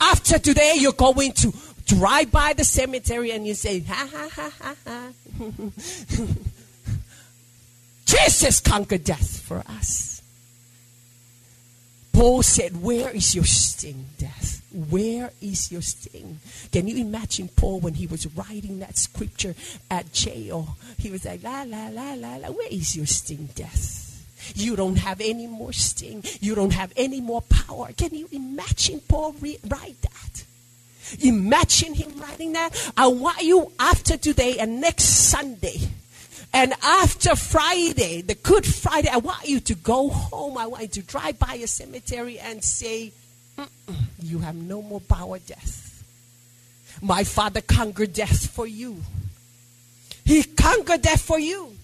After 0.00 0.38
today, 0.38 0.74
you're 0.76 0.92
going 0.92 1.32
to 1.32 1.52
drive 1.86 2.30
by 2.30 2.52
the 2.52 2.64
cemetery 2.64 3.30
and 3.32 3.46
you 3.46 3.54
say, 3.54 3.80
ha 3.80 4.08
ha 4.10 4.28
ha 4.30 4.50
ha 4.60 4.74
ha. 4.86 5.08
Jesus 8.06 8.60
conquered 8.60 9.04
death 9.04 9.40
for 9.40 9.58
us. 9.58 10.12
Paul 12.12 12.42
said, 12.42 12.82
Where 12.82 13.10
is 13.10 13.34
your 13.34 13.44
sting, 13.44 14.06
death? 14.18 14.62
Where 14.90 15.32
is 15.40 15.72
your 15.72 15.82
sting? 15.82 16.40
Can 16.70 16.86
you 16.86 16.96
imagine 16.98 17.48
Paul 17.48 17.80
when 17.80 17.94
he 17.94 18.06
was 18.06 18.26
writing 18.36 18.78
that 18.80 18.96
scripture 18.98 19.54
at 19.90 20.12
jail? 20.12 20.76
He 20.98 21.10
was 21.10 21.24
like, 21.24 21.42
La, 21.42 21.62
la, 21.62 21.88
la, 21.88 22.12
la, 22.14 22.36
la. 22.36 22.48
Where 22.48 22.68
is 22.70 22.94
your 22.94 23.06
sting, 23.06 23.48
death? 23.54 24.00
You 24.54 24.76
don't 24.76 24.96
have 24.96 25.20
any 25.20 25.46
more 25.46 25.72
sting. 25.72 26.22
You 26.40 26.54
don't 26.54 26.72
have 26.74 26.92
any 26.96 27.20
more 27.20 27.42
power. 27.42 27.88
Can 27.96 28.14
you 28.14 28.28
imagine 28.30 29.00
Paul 29.08 29.34
re- 29.40 29.58
write 29.66 30.00
that? 30.02 30.44
Imagine 31.20 31.94
him 31.94 32.12
writing 32.20 32.52
that. 32.52 32.92
I 32.96 33.08
want 33.08 33.42
you 33.42 33.72
after 33.78 34.16
today 34.16 34.58
and 34.58 34.80
next 34.80 35.04
Sunday 35.04 35.78
and 36.52 36.74
after 36.82 37.34
Friday, 37.34 38.20
the 38.20 38.34
Good 38.34 38.66
Friday, 38.66 39.08
I 39.08 39.16
want 39.16 39.48
you 39.48 39.60
to 39.60 39.74
go 39.74 40.10
home. 40.10 40.58
I 40.58 40.66
want 40.66 40.82
you 40.82 40.88
to 40.88 41.02
drive 41.02 41.38
by 41.38 41.54
a 41.54 41.66
cemetery 41.66 42.38
and 42.38 42.62
say, 42.62 43.12
You 44.20 44.38
have 44.40 44.54
no 44.54 44.82
more 44.82 45.00
power, 45.00 45.38
death. 45.38 46.04
My 47.00 47.24
Father 47.24 47.62
conquered 47.62 48.12
death 48.12 48.48
for 48.50 48.66
you. 48.66 49.02
He 50.24 50.42
conquered 50.42 51.02
death 51.02 51.22
for 51.22 51.38
you. 51.38 51.74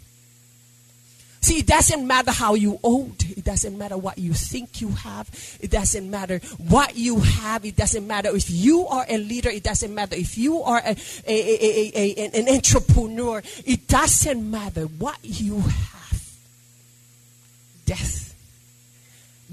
See, 1.41 1.61
it 1.61 1.67
doesn't 1.67 2.07
matter 2.07 2.33
how 2.33 2.55
you 2.55 2.81
old. 2.83 3.23
It 3.25 3.45
doesn't 3.45 3.79
matter 3.79 3.97
what 3.97 4.19
you 4.19 4.35
think 4.35 4.81
you 4.81 4.89
have. 4.91 5.29
It 5.61 5.71
doesn't 5.71 6.11
matter 6.11 6.41
what 6.59 6.97
you 6.97 7.21
have. 7.21 7.65
It 7.65 7.77
doesn't 7.77 8.07
matter 8.07 8.35
if 8.35 8.51
you 8.51 8.87
are 8.89 9.07
a 9.09 9.19
leader. 9.19 9.49
It 9.49 9.63
doesn't 9.63 9.95
matter 9.95 10.17
if 10.17 10.37
you 10.37 10.63
are 10.63 10.79
a, 10.85 10.97
a, 11.27 11.93
a, 11.95 12.29
an 12.35 12.49
entrepreneur. 12.49 13.43
It 13.65 13.87
doesn't 13.87 14.51
matter 14.51 14.83
what 14.83 15.19
you 15.23 15.61
have. 15.61 16.37
Death. 17.87 18.35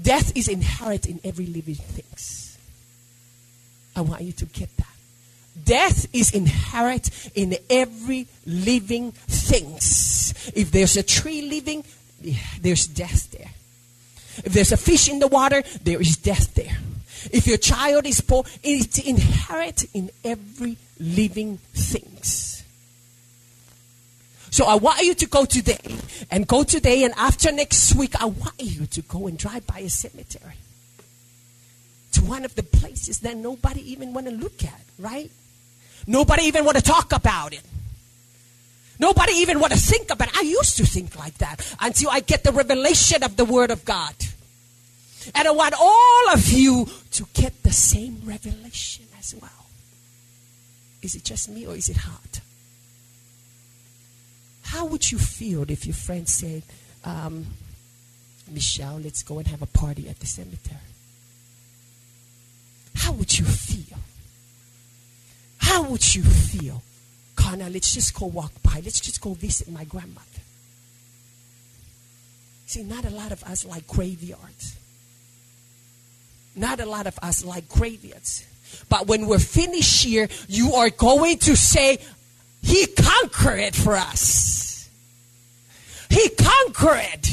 Death 0.00 0.36
is 0.36 0.48
inherent 0.48 1.06
in 1.06 1.20
every 1.24 1.46
living 1.46 1.76
thing. 1.76 2.04
I 3.96 4.02
want 4.02 4.20
you 4.22 4.32
to 4.32 4.44
get 4.44 4.76
that. 4.76 4.86
Death 5.64 6.06
is 6.12 6.32
inherent 6.32 7.30
in 7.34 7.56
every 7.70 8.26
living 8.44 9.12
things. 9.12 10.15
If 10.54 10.70
there's 10.70 10.96
a 10.96 11.02
tree 11.02 11.42
living, 11.42 11.84
there's 12.60 12.86
death 12.86 13.30
there. 13.30 13.50
If 14.44 14.52
there's 14.52 14.72
a 14.72 14.76
fish 14.76 15.08
in 15.08 15.18
the 15.18 15.28
water, 15.28 15.62
there 15.82 16.00
is 16.00 16.16
death 16.16 16.54
there. 16.54 16.76
If 17.32 17.46
your 17.46 17.58
child 17.58 18.06
is 18.06 18.20
poor, 18.20 18.44
it's 18.62 18.98
inherent 18.98 19.84
in 19.94 20.10
every 20.24 20.76
living 21.00 21.58
things. 21.72 22.64
So 24.50 24.64
I 24.64 24.76
want 24.76 25.02
you 25.02 25.14
to 25.14 25.26
go 25.26 25.44
today 25.44 25.98
and 26.30 26.46
go 26.46 26.62
today 26.62 27.04
and 27.04 27.12
after 27.16 27.52
next 27.52 27.94
week 27.94 28.14
I 28.20 28.26
want 28.26 28.54
you 28.58 28.86
to 28.86 29.02
go 29.02 29.26
and 29.26 29.36
drive 29.36 29.66
by 29.66 29.80
a 29.80 29.88
cemetery. 29.90 30.54
To 32.12 32.24
one 32.24 32.44
of 32.44 32.54
the 32.54 32.62
places 32.62 33.20
that 33.20 33.36
nobody 33.36 33.92
even 33.92 34.14
want 34.14 34.26
to 34.26 34.32
look 34.32 34.64
at, 34.64 34.80
right? 34.98 35.30
Nobody 36.06 36.44
even 36.44 36.64
want 36.64 36.78
to 36.78 36.82
talk 36.82 37.12
about 37.12 37.52
it. 37.52 37.60
Nobody 38.98 39.32
even 39.34 39.60
want 39.60 39.72
to 39.72 39.78
think 39.78 40.10
about 40.10 40.28
it. 40.28 40.38
I 40.38 40.42
used 40.42 40.76
to 40.78 40.86
think 40.86 41.18
like 41.18 41.38
that 41.38 41.60
until 41.80 42.10
I 42.10 42.20
get 42.20 42.44
the 42.44 42.52
revelation 42.52 43.22
of 43.22 43.36
the 43.36 43.44
Word 43.44 43.70
of 43.70 43.84
God. 43.84 44.14
And 45.34 45.48
I 45.48 45.50
want 45.50 45.74
all 45.78 46.32
of 46.32 46.48
you 46.48 46.88
to 47.12 47.26
get 47.34 47.62
the 47.62 47.72
same 47.72 48.22
revelation 48.24 49.06
as 49.18 49.34
well. 49.34 49.66
Is 51.02 51.14
it 51.14 51.24
just 51.24 51.48
me 51.48 51.66
or 51.66 51.74
is 51.74 51.88
it 51.88 51.96
hard? 51.98 52.40
How 54.62 54.86
would 54.86 55.10
you 55.10 55.18
feel 55.18 55.70
if 55.70 55.86
your 55.86 55.94
friend 55.94 56.28
said, 56.28 56.62
um, 57.04 57.46
Michelle, 58.50 58.98
let's 58.98 59.22
go 59.22 59.38
and 59.38 59.46
have 59.48 59.62
a 59.62 59.66
party 59.66 60.08
at 60.08 60.18
the 60.20 60.26
cemetery? 60.26 60.80
How 62.94 63.12
would 63.12 63.38
you 63.38 63.44
feel? 63.44 63.98
How 65.58 65.82
would 65.84 66.14
you 66.14 66.22
feel? 66.22 66.82
Connor, 67.36 67.68
let's 67.70 67.94
just 67.94 68.14
go 68.18 68.26
walk 68.26 68.52
by. 68.62 68.80
Let's 68.84 69.00
just 69.00 69.20
go 69.20 69.34
visit 69.34 69.70
my 69.70 69.84
grandmother. 69.84 70.26
See, 72.66 72.82
not 72.82 73.04
a 73.04 73.10
lot 73.10 73.30
of 73.30 73.44
us 73.44 73.64
like 73.64 73.86
graveyards. 73.86 74.76
Not 76.56 76.80
a 76.80 76.86
lot 76.86 77.06
of 77.06 77.18
us 77.22 77.44
like 77.44 77.68
graveyards. 77.68 78.44
But 78.88 79.06
when 79.06 79.26
we're 79.26 79.38
finished 79.38 80.04
here, 80.04 80.28
you 80.48 80.72
are 80.74 80.90
going 80.90 81.38
to 81.38 81.56
say, 81.56 81.98
He 82.62 82.86
conquered 82.86 83.60
it 83.60 83.76
for 83.76 83.94
us. 83.94 84.90
He 86.10 86.28
conquered. 86.30 87.28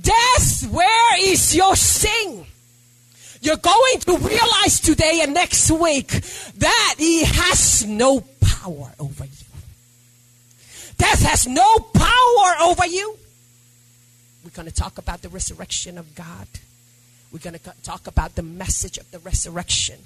Death, 0.00 0.70
where 0.70 1.30
is 1.30 1.56
your 1.56 1.74
sting? 1.74 2.46
You're 3.40 3.56
going 3.56 4.00
to 4.00 4.18
realize 4.18 4.80
today 4.80 5.20
and 5.22 5.34
next 5.34 5.70
week 5.70 6.08
that 6.08 6.94
He 6.98 7.24
has 7.24 7.84
no 7.86 8.20
power 8.40 8.92
over 8.98 9.24
you. 9.24 9.30
Death 10.98 11.22
has 11.22 11.46
no 11.46 11.78
power 11.78 12.62
over 12.62 12.86
you. 12.86 13.16
We're 14.44 14.50
going 14.50 14.68
to 14.68 14.74
talk 14.74 14.98
about 14.98 15.22
the 15.22 15.28
resurrection 15.28 15.98
of 15.98 16.14
God. 16.14 16.46
We're 17.32 17.40
going 17.40 17.58
to 17.58 17.72
talk 17.82 18.06
about 18.06 18.34
the 18.34 18.42
message 18.42 18.98
of 18.98 19.10
the 19.10 19.18
resurrection. 19.18 19.98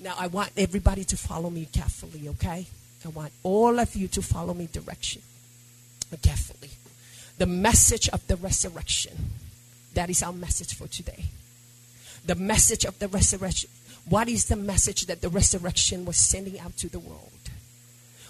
Now, 0.00 0.14
I 0.18 0.26
want 0.26 0.50
everybody 0.56 1.04
to 1.04 1.16
follow 1.16 1.50
me 1.50 1.66
carefully, 1.72 2.28
okay? 2.28 2.66
I 3.04 3.08
want 3.08 3.32
all 3.42 3.78
of 3.78 3.94
you 3.94 4.08
to 4.08 4.22
follow 4.22 4.54
me 4.54 4.68
direction 4.70 5.22
carefully. 6.16 6.70
The 7.38 7.46
message 7.46 8.08
of 8.08 8.26
the 8.26 8.36
resurrection. 8.36 9.12
That 9.94 10.10
is 10.10 10.22
our 10.22 10.32
message 10.32 10.74
for 10.74 10.88
today. 10.88 11.24
The 12.26 12.34
message 12.34 12.84
of 12.84 12.98
the 12.98 13.08
resurrection. 13.08 13.70
What 14.08 14.28
is 14.28 14.46
the 14.46 14.56
message 14.56 15.06
that 15.06 15.20
the 15.20 15.28
resurrection 15.28 16.04
was 16.04 16.16
sending 16.16 16.58
out 16.58 16.76
to 16.78 16.88
the 16.88 16.98
world? 16.98 17.30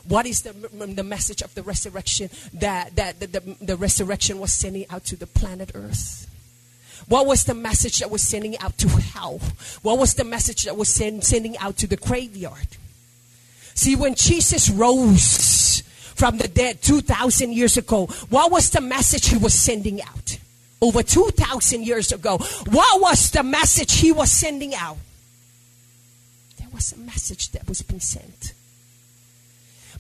What 0.07 0.27
is 0.27 0.43
the, 0.43 0.53
the 0.53 1.03
message 1.03 1.43
of 1.43 1.55
the 1.55 1.63
resurrection 1.63 2.31
that, 2.55 2.97
that 2.97 3.21
the, 3.21 3.57
the, 3.61 3.77
resurrection 3.77 4.39
was 4.39 4.53
sending 4.53 4.87
out 4.91 5.05
to 5.07 5.17
the 5.17 5.27
planet 5.27 5.73
Earth? 5.75 6.29
What 7.09 7.27
was 7.27 7.45
the 7.45 7.55
message 7.55 7.99
that 7.99 8.11
was 8.11 8.23
sending 8.23 8.59
out 8.59 8.77
to 8.79 8.89
hell? 8.89 9.41
What 9.83 9.99
was 9.99 10.15
the 10.15 10.25
message 10.25 10.65
that 10.65 10.77
was 10.77 10.89
send, 10.89 11.25
sending 11.25 11.57
out 11.59 11.77
to 11.79 11.87
the 11.87 11.97
graveyard? 11.97 12.77
See, 13.75 13.97
when 13.97 14.15
Jesus 14.15 14.69
rose 14.69 15.83
from 16.15 16.39
the 16.39 16.49
dead 16.49 16.83
2,000 16.83 17.53
years 17.53 17.77
ago, 17.77 18.07
what 18.29 18.51
was 18.51 18.71
the 18.71 18.81
message 18.81 19.29
he 19.29 19.37
was 19.37 19.55
sending 19.55 20.03
out? 20.03 20.39
Over 20.81 21.03
2,000 21.03 21.87
years 21.87 22.13
ago, 22.13 22.39
what 22.39 23.01
was 23.01 23.31
the 23.31 23.43
message 23.43 23.95
he 23.95 24.13
was 24.13 24.31
sending 24.31 24.75
out? 24.75 24.99
There 26.59 26.69
was 26.73 26.93
a 26.93 26.99
message 26.99 27.51
that 27.53 27.69
was 27.69 27.83
being 27.83 28.01
sent. 28.01 28.53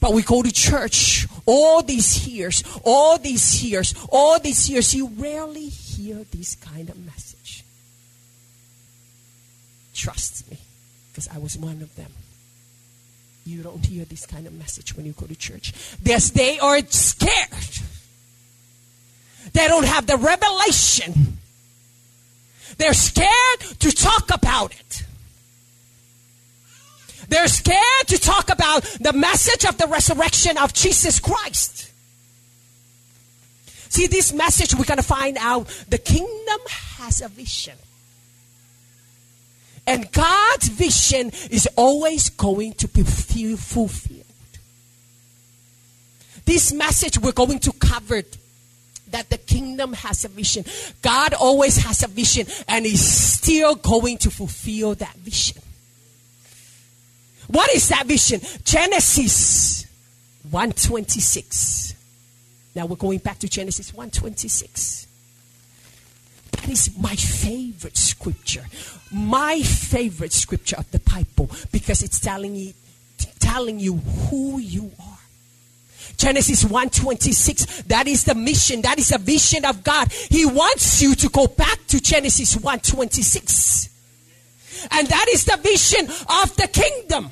But 0.00 0.12
we 0.12 0.22
go 0.22 0.42
to 0.42 0.52
church 0.52 1.26
all 1.44 1.82
these 1.82 2.26
years, 2.26 2.62
all 2.84 3.18
these 3.18 3.62
years, 3.64 3.94
all 4.11 4.38
these 4.38 4.70
years. 4.70 4.94
You 4.94 5.08
rarely 5.16 5.68
hear 5.68 6.24
this 6.30 6.54
kind 6.54 6.88
of 6.88 6.96
message. 7.04 7.64
Trust 9.94 10.48
me, 10.50 10.58
because 11.11 11.28
I 11.34 11.38
was 11.38 11.56
one 11.56 11.82
of 11.82 11.94
them. 11.96 12.12
You 13.44 13.62
don't 13.62 13.84
hear 13.84 14.04
this 14.04 14.26
kind 14.26 14.46
of 14.46 14.52
message 14.52 14.96
when 14.96 15.06
you 15.06 15.12
go 15.12 15.26
to 15.26 15.34
church. 15.34 15.72
Yes, 16.04 16.30
they 16.30 16.58
are 16.58 16.80
scared. 16.88 17.78
They 19.54 19.66
don't 19.66 19.87
have 19.87 20.06
the 20.06 20.16
revelation. 20.16 21.38
They're 22.76 22.94
scared 22.94 23.61
to 23.80 23.90
talk 23.90 24.30
about 24.32 24.72
it. 24.78 25.02
They're 27.29 27.49
scared 27.49 28.07
to 28.09 28.19
talk 28.19 28.51
about 28.51 28.83
the 29.01 29.12
message 29.12 29.64
of 29.67 29.77
the 29.77 29.87
resurrection 29.87 30.57
of 30.57 30.73
Jesus 30.73 31.21
Christ. 31.21 31.93
See, 33.91 34.07
this 34.07 34.33
message 34.33 34.75
we're 34.75 34.85
going 34.85 34.99
to 34.99 35.03
find 35.03 35.37
out 35.38 35.67
the 35.88 35.99
kingdom 35.99 36.61
has 36.69 37.21
a 37.21 37.29
vision. 37.29 37.77
And 39.87 40.11
God's 40.12 40.69
vision 40.69 41.31
is 41.51 41.69
always 41.77 42.29
going 42.29 42.75
to 42.75 42.88
be 42.88 43.03
fulfilled. 43.03 44.25
This 46.45 46.73
message 46.73 47.19
we're 47.19 47.33
going 47.33 47.59
to 47.61 47.73
cover 47.73 48.23
that 49.11 49.31
the 49.31 49.38
kingdom 49.38 49.95
has 49.95 50.25
a 50.25 50.29
vision. 50.29 50.64
God 51.03 51.35
always 51.35 51.79
has 51.79 52.03
a 52.03 52.09
vision 52.09 52.47
and 52.69 52.85
is 52.85 53.07
still 53.07 53.75
going 53.75 54.19
to 54.19 54.31
fulfill 54.31 54.95
that 54.97 55.14
vision. 55.17 55.62
What 57.48 57.74
is 57.74 57.88
that 57.88 58.06
vision? 58.06 58.40
Genesis 58.64 59.87
126. 60.50 61.94
Now 62.74 62.87
we're 62.87 62.96
going 62.96 63.18
back 63.18 63.38
to 63.40 63.48
Genesis 63.48 63.92
126. 63.92 65.06
That 66.52 66.68
is 66.68 66.96
my 66.98 67.16
favorite 67.16 67.96
scripture. 67.96 68.64
My 69.11 69.62
favorite 69.62 70.32
scripture 70.32 70.76
of 70.76 70.90
the 70.90 71.00
Bible 71.00 71.50
because 71.72 72.02
it's 72.02 72.20
telling 72.20 72.54
you 72.54 72.74
telling 73.40 73.80
you 73.80 73.96
who 73.96 74.58
you 74.58 74.92
are. 75.00 75.18
Genesis 76.18 76.64
126 76.64 77.82
that 77.84 78.06
is 78.06 78.24
the 78.24 78.34
mission 78.34 78.82
that 78.82 78.98
is 78.98 79.12
a 79.12 79.18
vision 79.18 79.64
of 79.64 79.82
God. 79.82 80.12
He 80.12 80.44
wants 80.44 81.00
you 81.00 81.14
to 81.14 81.28
go 81.30 81.46
back 81.46 81.78
to 81.88 82.00
Genesis 82.00 82.56
126. 82.56 83.88
And 84.91 85.07
that 85.09 85.27
is 85.31 85.45
the 85.45 85.57
vision 85.57 86.07
of 86.07 86.57
the 86.57 86.69
kingdom. 86.73 87.31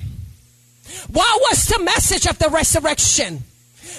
What 1.10 1.40
was 1.50 1.66
the 1.66 1.78
message 1.82 2.26
of 2.26 2.38
the 2.38 2.48
resurrection? 2.48 3.44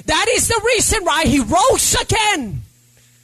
That 0.06 0.28
is 0.30 0.48
the 0.48 0.62
reason 0.66 1.04
why 1.04 1.24
he 1.26 1.40
rose 1.40 1.96
again. 1.96 2.64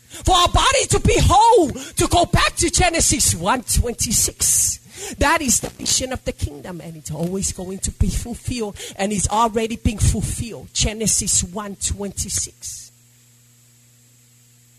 For 0.10 0.36
our 0.36 0.48
body 0.48 0.86
to 0.90 1.00
be 1.00 1.16
whole, 1.18 1.72
to 1.72 2.08
go 2.08 2.26
back 2.26 2.56
to 2.58 2.70
Genesis 2.70 3.34
1:26. 3.34 4.80
That 5.18 5.42
is 5.42 5.60
the 5.60 5.70
vision 5.70 6.14
of 6.14 6.24
the 6.24 6.32
kingdom, 6.32 6.80
and 6.82 6.96
it's 6.96 7.12
always 7.12 7.52
going 7.52 7.80
to 7.80 7.92
be 7.92 8.10
fulfilled, 8.10 8.78
and 8.96 9.12
it's 9.12 9.28
already 9.28 9.76
being 9.76 9.98
fulfilled. 9.98 10.70
Genesis 10.74 11.44
1:26. 11.44 12.92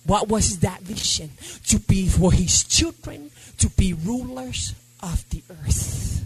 What 0.04 0.28
was 0.28 0.58
that 0.58 0.82
vision? 0.82 1.30
To 1.68 1.78
be 1.78 2.08
for 2.08 2.32
his 2.32 2.62
children, 2.64 3.30
to 3.58 3.68
be 3.70 3.92
rulers 3.92 4.74
of 5.04 5.28
the 5.30 5.42
earth 5.50 6.24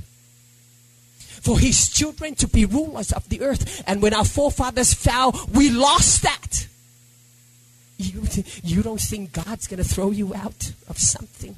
for 1.42 1.58
his 1.58 1.88
children 1.88 2.34
to 2.36 2.46
be 2.46 2.64
rulers 2.64 3.12
of 3.12 3.28
the 3.28 3.40
earth. 3.40 3.82
And 3.86 4.02
when 4.02 4.14
our 4.14 4.24
forefathers 4.24 4.92
fell, 4.92 5.34
we 5.54 5.70
lost 5.70 6.22
that. 6.22 6.66
You, 7.96 8.22
you 8.62 8.82
don't 8.82 9.00
think 9.00 9.32
God's 9.32 9.66
going 9.66 9.82
to 9.82 9.88
throw 9.88 10.10
you 10.10 10.34
out 10.34 10.72
of 10.88 10.98
something? 10.98 11.56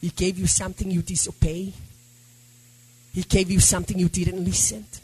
He 0.00 0.10
gave 0.10 0.38
you 0.38 0.46
something 0.46 0.90
you 0.90 1.02
disobey. 1.02 1.72
He 3.12 3.22
gave 3.22 3.50
you 3.50 3.60
something 3.60 3.98
you 3.98 4.08
didn't 4.08 4.44
listen. 4.44 4.84
To. 4.92 5.00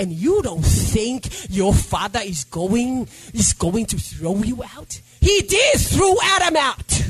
And 0.00 0.12
you 0.12 0.42
don't 0.42 0.62
think 0.62 1.28
your 1.48 1.72
father 1.72 2.20
is 2.24 2.44
going 2.44 3.06
is 3.32 3.52
going 3.52 3.86
to 3.86 3.98
throw 3.98 4.36
you 4.42 4.62
out? 4.64 5.00
He 5.20 5.42
did 5.42 5.78
throw 5.78 6.16
Adam 6.24 6.56
out. 6.56 7.02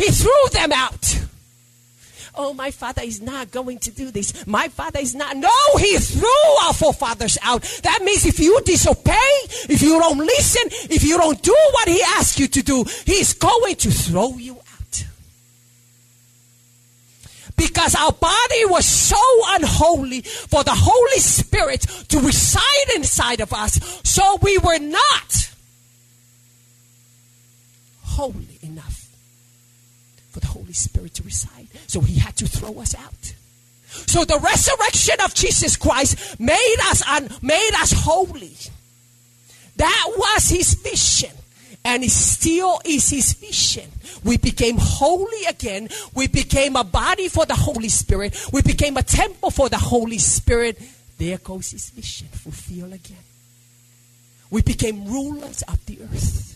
He 0.00 0.10
threw 0.10 0.48
them 0.52 0.72
out 0.72 1.20
oh, 2.40 2.54
my 2.54 2.70
father 2.70 3.02
is 3.02 3.20
not 3.20 3.50
going 3.50 3.78
to 3.78 3.90
do 3.90 4.10
this. 4.10 4.46
My 4.46 4.68
father 4.68 5.00
is 5.00 5.14
not. 5.14 5.36
No, 5.36 5.50
he 5.78 5.98
threw 5.98 6.56
our 6.64 6.72
forefathers 6.72 7.36
out. 7.42 7.62
That 7.82 8.02
means 8.02 8.24
if 8.26 8.38
you 8.40 8.60
disobey, 8.64 9.30
if 9.68 9.82
you 9.82 9.98
don't 9.98 10.18
listen, 10.18 10.62
if 10.90 11.04
you 11.04 11.18
don't 11.18 11.40
do 11.42 11.56
what 11.72 11.88
he 11.88 12.02
asks 12.16 12.38
you 12.38 12.48
to 12.48 12.62
do, 12.62 12.84
he's 13.04 13.34
going 13.34 13.76
to 13.76 13.90
throw 13.90 14.36
you 14.36 14.54
out. 14.54 15.04
because 17.56 17.94
our 17.94 18.12
body 18.12 18.64
was 18.66 18.86
so 18.86 19.20
unholy 19.48 20.22
for 20.22 20.64
the 20.64 20.74
Holy 20.74 21.20
Spirit 21.20 21.82
to 22.08 22.18
reside 22.20 22.88
inside 22.96 23.40
of 23.40 23.52
us. 23.52 24.00
So 24.02 24.38
we 24.40 24.56
were 24.58 24.78
not 24.78 25.50
holy 28.02 28.58
enough 28.62 28.99
Holy 30.70 30.74
Spirit 30.74 31.14
to 31.14 31.24
reside. 31.24 31.66
So 31.88 32.00
he 32.00 32.16
had 32.16 32.36
to 32.36 32.46
throw 32.46 32.80
us 32.80 32.94
out. 32.94 33.34
So 34.06 34.24
the 34.24 34.38
resurrection 34.38 35.16
of 35.24 35.34
Jesus 35.34 35.76
Christ 35.76 36.38
made 36.38 36.76
us 36.84 37.02
un, 37.08 37.28
made 37.42 37.72
us 37.80 37.92
holy. 37.92 38.54
That 39.76 40.06
was 40.16 40.48
his 40.48 40.74
vision. 40.74 41.36
And 41.84 42.04
it 42.04 42.10
still 42.10 42.80
is 42.84 43.10
his 43.10 43.32
vision. 43.32 43.90
We 44.22 44.36
became 44.36 44.76
holy 44.78 45.44
again. 45.48 45.88
We 46.14 46.28
became 46.28 46.76
a 46.76 46.84
body 46.84 47.28
for 47.28 47.46
the 47.46 47.56
Holy 47.56 47.88
Spirit. 47.88 48.38
We 48.52 48.62
became 48.62 48.96
a 48.96 49.02
temple 49.02 49.50
for 49.50 49.68
the 49.68 49.78
Holy 49.78 50.18
Spirit. 50.18 50.80
There 51.18 51.38
goes 51.38 51.72
his 51.72 51.90
vision 51.90 52.28
fulfilled 52.28 52.92
again. 52.92 53.24
We 54.50 54.62
became 54.62 55.06
rulers 55.06 55.62
of 55.62 55.84
the 55.86 55.98
earth. 56.02 56.49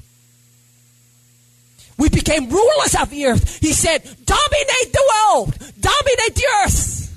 We 1.97 2.09
became 2.09 2.49
rulers 2.49 2.95
of 3.01 3.11
the 3.11 3.27
earth. 3.27 3.59
He 3.61 3.73
said, 3.73 4.03
dominate 4.03 4.93
the 4.93 5.13
world, 5.13 5.55
dominate 5.81 6.35
the 6.35 6.47
earth. 6.65 7.17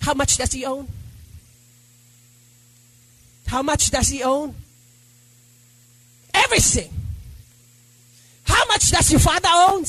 How 0.00 0.14
much 0.14 0.36
does 0.38 0.52
he 0.52 0.64
own? 0.64 0.88
How 3.46 3.62
much 3.62 3.90
does 3.90 4.08
he 4.08 4.22
own? 4.22 4.54
Everything. 6.32 6.90
How 8.44 8.64
much 8.66 8.90
does 8.90 9.10
your 9.10 9.20
father 9.20 9.48
own? 9.52 9.84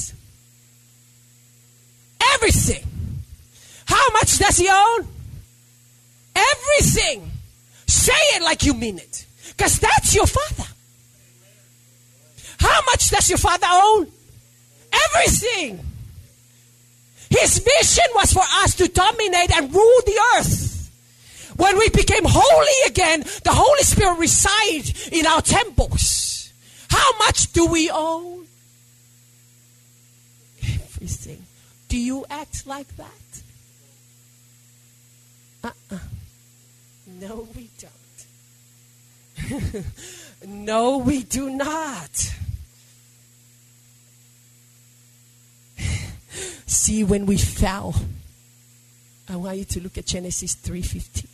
Everything. 2.34 2.84
How 3.86 4.10
much 4.12 4.38
does 4.38 4.58
he 4.58 4.68
own? 4.70 5.08
Everything. 6.36 7.32
Say 7.88 8.14
it 8.36 8.44
like 8.44 8.64
you 8.64 8.74
mean 8.74 8.98
it. 8.98 9.26
Because 9.48 9.80
that's 9.80 10.14
your 10.14 10.28
father. 10.28 10.70
How 12.64 12.82
much 12.86 13.10
does 13.10 13.30
your 13.30 13.38
father 13.38 13.68
own? 13.70 14.08
Everything. 14.94 15.86
His 17.30 17.58
vision 17.58 18.06
was 18.16 18.32
for 18.32 18.44
us 18.64 18.76
to 18.76 18.88
dominate 18.88 19.52
and 19.52 19.74
rule 19.74 20.02
the 20.06 20.18
earth. 20.38 20.90
When 21.58 21.78
we 21.78 21.90
became 21.90 22.24
holy 22.26 22.88
again, 22.88 23.26
the 23.44 23.52
Holy 23.52 23.84
Spirit 23.84 24.18
resides 24.18 25.10
in 25.10 25.28
our 25.28 25.42
temples. 25.42 26.54
How 26.90 27.18
much 27.18 27.52
do 27.52 27.66
we 27.66 27.90
own? 27.90 28.46
Everything. 30.62 31.46
Do 31.90 31.98
you 31.98 32.26
act 32.30 32.66
like 32.66 32.96
that? 32.96 33.42
Uh-uh. 35.66 36.00
No, 37.08 37.46
we 37.56 37.70
don't. 37.80 39.86
no, 40.48 41.00
we 41.00 41.24
do 41.24 41.50
not. 41.50 42.34
See, 46.66 47.04
when 47.04 47.26
we 47.26 47.38
fell, 47.38 47.96
I 49.30 49.36
want 49.36 49.58
you 49.58 49.66
to 49.66 49.82
look 49.82 49.98
at 49.98 50.06
Genesis 50.06 50.56
3:15. 50.56 51.28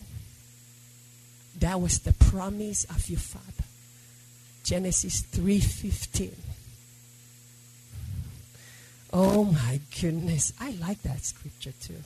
That 1.59 1.81
was 1.81 1.99
the 1.99 2.13
promise 2.13 2.85
of 2.85 3.09
your 3.09 3.19
father. 3.19 3.63
Genesis 4.63 5.21
3:15. 5.21 6.35
Oh 9.11 9.45
my 9.45 9.79
goodness. 9.99 10.53
I 10.59 10.71
like 10.71 11.01
that 11.03 11.25
scripture 11.25 11.73
too. 11.81 12.03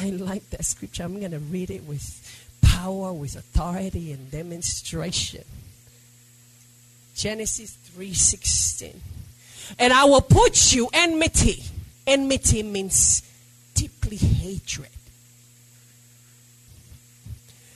I 0.00 0.10
like 0.10 0.48
that 0.50 0.64
scripture. 0.64 1.02
I'm 1.02 1.18
going 1.18 1.32
to 1.32 1.38
read 1.38 1.70
it 1.70 1.84
with 1.84 2.20
power, 2.62 3.12
with 3.12 3.34
authority 3.36 4.12
and 4.12 4.30
demonstration. 4.30 5.44
Genesis 7.14 7.76
3:16. 7.96 9.00
And 9.78 9.92
I 9.92 10.04
will 10.04 10.20
put 10.20 10.74
you 10.74 10.88
enmity. 10.92 11.64
Enmity 12.06 12.62
means 12.62 13.22
deeply 13.74 14.16
hatred. 14.16 14.88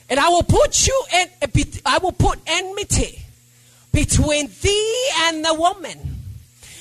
And 0.09 0.19
I 0.19 0.29
will 0.29 0.43
put 0.43 0.85
you 0.85 1.03
in, 1.13 1.27
eh, 1.41 1.63
I 1.85 1.97
will 1.97 2.11
put 2.11 2.39
enmity 2.45 3.25
between 3.91 4.49
thee 4.61 5.09
and 5.23 5.43
the 5.43 5.53
woman, 5.53 6.21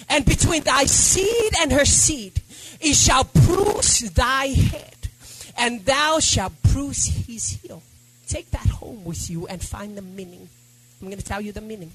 and 0.09 0.25
between 0.25 0.63
thy 0.63 0.85
seed 0.85 1.53
and 1.61 1.73
her 1.73 1.85
seed. 1.85 2.43
It 2.81 2.95
shall 2.95 3.25
bruise 3.25 4.01
thy 4.11 4.47
head, 4.49 5.09
and 5.57 5.85
thou 5.87 6.19
shalt 6.21 6.53
bruise 6.63 7.07
his 7.07 7.61
heel. 7.63 7.83
Take 8.29 8.51
that 8.51 8.67
home 8.67 9.05
with 9.05 9.31
you 9.31 9.47
and 9.47 9.63
find 9.63 9.97
the 9.97 10.03
meaning. 10.03 10.49
I'm 11.01 11.09
going 11.09 11.19
to 11.19 11.25
tell 11.25 11.41
you 11.41 11.53
the 11.53 11.61
meaning. 11.61 11.93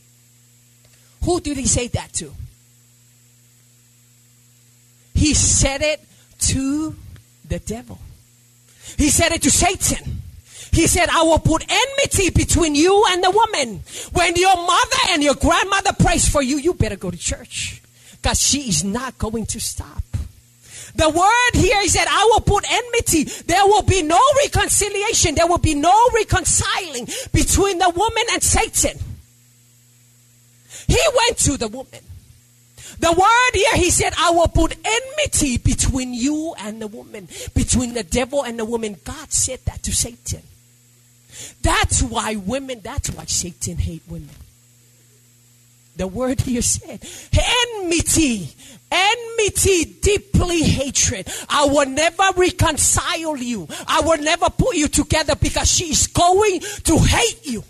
Who 1.24 1.42
did 1.42 1.58
he 1.58 1.66
say 1.66 1.88
that 1.90 2.14
to? 2.14 2.34
Said 5.40 5.82
it 5.82 6.02
to 6.40 6.96
the 7.48 7.60
devil. 7.60 8.00
He 8.98 9.10
said 9.10 9.32
it 9.32 9.42
to 9.44 9.52
Satan. 9.52 10.22
He 10.72 10.86
said, 10.88 11.10
I 11.10 11.24
will 11.24 11.40
put 11.40 11.66
enmity 11.68 12.30
between 12.30 12.76
you 12.76 13.06
and 13.10 13.24
the 13.24 13.32
woman. 13.32 13.82
When 14.14 14.36
your 14.36 14.56
mother 14.56 14.98
and 15.10 15.24
your 15.24 15.36
grandmother 15.36 15.94
prays 16.00 16.28
for 16.28 16.42
you, 16.42 16.58
you 16.58 16.74
better 16.74 16.96
go 16.96 17.10
to 17.10 17.18
church. 17.18 17.82
Because 18.22 18.42
she 18.42 18.70
is 18.70 18.84
not 18.84 19.18
going 19.18 19.46
to 19.48 19.60
stop. 19.60 20.04
The 20.96 21.10
word 21.10 21.62
here 21.62 21.80
is 21.82 21.94
that 21.94 22.08
I 22.10 22.26
will 22.32 22.42
put 22.42 22.66
enmity. 22.70 23.24
There 23.46 23.66
will 23.66 23.84
be 23.84 24.04
no 24.04 24.20
reconciliation. 24.44 25.36
There 25.36 25.48
will 25.48 25.60
be 25.60 25.76
no 25.76 25.96
reconciling 26.14 27.08
between 27.32 27.80
the 27.80 27.90
woman 27.90 28.24
and 28.34 28.44
Satan. 28.44 28.98
He 30.88 31.00
went 31.16 31.38
to 31.40 31.58
the 31.58 31.68
woman. 31.68 32.02
The 32.98 33.12
word 33.12 33.52
here, 33.54 33.76
he 33.76 33.92
said, 33.92 34.14
I 34.18 34.32
will 34.32 34.48
put 34.48 34.76
enmity 34.84 35.58
between 35.58 36.14
you 36.14 36.56
and 36.60 36.82
the 36.82 36.88
woman, 36.88 37.28
between 37.54 37.94
the 37.94 38.04
devil 38.04 38.44
and 38.44 38.58
the 38.58 38.66
woman. 38.66 38.98
God 39.04 39.32
said 39.32 39.60
that 39.66 39.84
to 39.84 39.94
Satan. 39.94 40.42
That's 41.62 42.02
why 42.02 42.36
women, 42.36 42.82
that's 42.82 43.12
why 43.12 43.26
Satan 43.26 43.78
hate 43.78 44.04
women. 44.08 44.30
The 45.96 46.08
word 46.08 46.42
here 46.42 46.62
said, 46.62 47.02
enmity, 47.76 48.50
enmity, 48.90 49.84
deeply 49.84 50.64
hatred. 50.64 51.28
I 51.50 51.66
will 51.66 51.88
never 51.88 52.24
reconcile 52.38 53.36
you. 53.36 53.68
I 53.86 54.02
will 54.02 54.18
never 54.18 54.50
put 54.50 54.76
you 54.78 54.88
together 54.88 55.36
because 55.36 55.70
she 55.70 55.92
is 55.92 56.08
going 56.08 56.62
to 56.62 56.98
hate 56.98 57.46
you. 57.46 57.64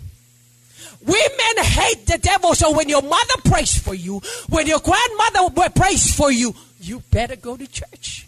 Women 1.04 1.64
hate 1.64 2.06
the 2.06 2.18
devil. 2.18 2.54
So 2.54 2.72
when 2.76 2.88
your 2.88 3.02
mother 3.02 3.40
prays 3.44 3.76
for 3.78 3.94
you, 3.94 4.20
when 4.48 4.66
your 4.66 4.80
grandmother 4.80 5.70
prays 5.70 6.14
for 6.14 6.30
you, 6.30 6.54
you 6.80 7.02
better 7.10 7.36
go 7.36 7.56
to 7.56 7.66
church. 7.66 8.26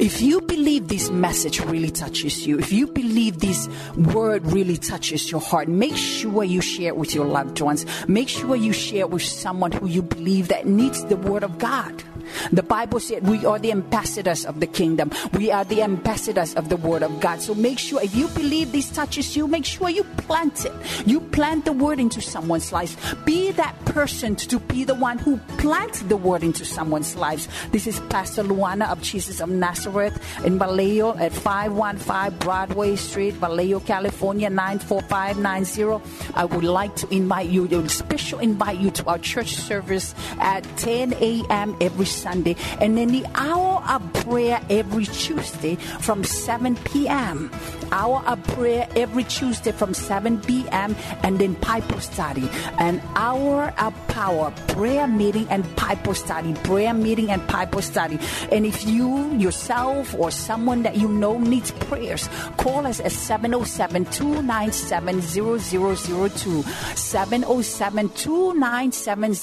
If 0.00 0.20
you 0.20 0.40
believe 0.42 0.86
this 0.86 1.10
message 1.10 1.60
really 1.60 1.90
touches 1.90 2.46
you, 2.46 2.58
if 2.58 2.72
you 2.72 2.86
believe 2.86 3.40
this 3.40 3.68
word 3.96 4.46
really 4.46 4.76
touches 4.76 5.28
your 5.30 5.40
heart, 5.40 5.66
make 5.66 5.96
sure 5.96 6.44
you 6.44 6.60
share 6.60 6.88
it 6.88 6.96
with 6.96 7.14
your 7.14 7.24
loved 7.24 7.60
ones. 7.60 7.84
Make 8.06 8.28
sure 8.28 8.54
you 8.54 8.72
share 8.72 9.00
it 9.00 9.10
with 9.10 9.22
someone 9.22 9.72
who 9.72 9.88
you 9.88 10.02
believe 10.02 10.48
that 10.48 10.66
needs 10.66 11.04
the 11.06 11.16
word 11.16 11.42
of 11.42 11.58
God. 11.58 12.04
The 12.52 12.62
Bible 12.62 13.00
said 13.00 13.26
we 13.26 13.44
are 13.44 13.58
the 13.58 13.72
ambassadors 13.72 14.44
of 14.44 14.60
the 14.60 14.66
kingdom. 14.66 15.10
We 15.32 15.50
are 15.50 15.64
the 15.64 15.82
ambassadors 15.82 16.54
of 16.54 16.68
the 16.68 16.76
word 16.76 17.02
of 17.02 17.20
God. 17.20 17.40
So 17.40 17.54
make 17.54 17.78
sure 17.78 18.02
if 18.02 18.14
you 18.14 18.28
believe 18.28 18.72
this 18.72 18.90
touches 18.90 19.36
you, 19.36 19.48
make 19.48 19.64
sure 19.64 19.88
you 19.90 20.04
plant 20.04 20.64
it. 20.64 20.72
You 21.06 21.20
plant 21.20 21.64
the 21.64 21.72
word 21.72 21.98
into 22.00 22.20
someone's 22.20 22.72
life. 22.72 23.14
Be 23.24 23.52
that 23.52 23.74
person 23.86 24.36
to 24.36 24.58
be 24.58 24.84
the 24.84 24.94
one 24.94 25.18
who 25.18 25.38
plants 25.58 26.02
the 26.02 26.16
word 26.16 26.42
into 26.42 26.64
someone's 26.64 27.16
lives. 27.16 27.48
This 27.70 27.86
is 27.86 28.00
Pastor 28.08 28.42
Luana 28.42 28.90
of 28.90 29.02
Jesus 29.02 29.40
of 29.40 29.48
Nazareth 29.48 30.16
in 30.44 30.58
Vallejo 30.58 31.16
at 31.18 31.32
515 31.32 32.38
Broadway 32.38 32.96
Street, 32.96 33.34
Vallejo, 33.34 33.80
California 33.80 34.50
94590. 34.50 36.32
I 36.34 36.44
would 36.44 36.64
like 36.64 36.94
to 36.96 37.14
invite 37.14 37.50
you, 37.50 37.66
a 37.66 37.88
special 37.88 38.38
invite 38.38 38.78
you 38.78 38.90
to 38.90 39.06
our 39.06 39.18
church 39.18 39.54
service 39.54 40.14
at 40.40 40.64
10 40.78 41.14
a.m. 41.14 41.76
every 41.80 42.06
Sunday, 42.18 42.56
and 42.80 42.96
then 42.98 43.08
the 43.08 43.24
hour 43.34 43.82
of 43.88 44.02
prayer 44.24 44.60
every 44.68 45.06
Tuesday 45.06 45.76
from 45.76 46.24
7 46.24 46.76
p.m. 46.76 47.50
Hour 47.90 48.22
of 48.26 48.42
prayer 48.54 48.86
every 48.96 49.24
Tuesday 49.24 49.72
from 49.72 49.94
7 49.94 50.40
p.m. 50.42 50.94
and 51.22 51.38
then 51.38 51.54
Bible 51.54 52.00
study. 52.00 52.48
An 52.78 53.00
hour 53.14 53.72
of 53.78 53.94
power, 54.08 54.52
prayer 54.68 55.06
meeting 55.06 55.46
and 55.48 55.64
Bible 55.76 56.14
study, 56.14 56.52
prayer 56.64 56.92
meeting 56.92 57.30
and 57.30 57.46
Bible 57.46 57.82
study. 57.82 58.18
And 58.52 58.66
if 58.66 58.86
you 58.86 59.32
yourself 59.38 59.68
yourself 59.68 60.14
or 60.18 60.30
someone 60.30 60.82
that 60.82 60.96
you 60.96 61.08
know 61.08 61.38
needs 61.38 61.70
prayers, 61.72 62.28
call 62.56 62.86
us 62.86 63.00
at 63.00 63.12
707 63.12 64.04
297 64.06 65.20
0002. 65.20 66.62
707 66.96 68.08
297 68.10 69.34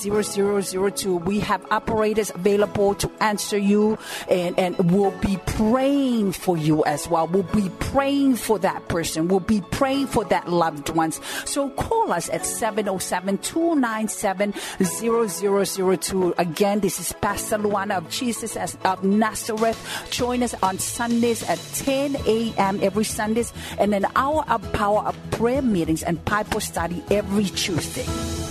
0002. 0.92 1.16
We 1.18 1.40
have 1.40 1.66
operators 1.72 2.32
available 2.32 2.65
to 2.68 3.12
answer 3.20 3.58
you 3.58 3.98
and, 4.30 4.58
and 4.58 4.78
we'll 4.92 5.18
be 5.20 5.38
praying 5.46 6.32
for 6.32 6.58
you 6.58 6.84
as 6.86 7.08
well. 7.08 7.28
We'll 7.28 7.44
be 7.44 7.70
praying 7.80 8.36
for 8.36 8.60
that 8.60 8.88
person. 8.88 9.28
We'll 9.28 9.40
be 9.40 9.62
praying 9.62 10.08
for 10.08 10.26
that 10.26 10.50
loved 10.50 10.90
ones. 10.90 11.20
So 11.46 11.70
call 11.72 12.12
us 12.12 12.30
at 12.30 12.46
707 12.46 13.38
297 13.40 14.54
0002. 14.84 16.36
Again, 16.38 16.80
this 16.80 17.00
is 17.00 17.12
Pastor 17.14 17.58
Luana 17.58 17.98
of 17.98 18.10
Jesus 18.10 18.56
of 18.56 19.04
Nazareth. 19.04 20.08
Join 20.10 20.44
us 20.44 20.54
on 20.62 20.80
Sundays 20.80 21.44
at 21.44 21.60
10 21.76 22.18
a.m. 22.26 22.80
every 22.82 23.04
Sundays 23.04 23.54
and 23.78 23.94
an 23.94 24.06
hour 24.16 24.44
of 24.50 24.72
power 24.74 25.02
of 25.02 25.32
prayer 25.32 25.62
meetings 25.62 26.04
and 26.04 26.24
Bible 26.26 26.60
study 26.60 27.04
every 27.10 27.46
Tuesday. 27.46 28.45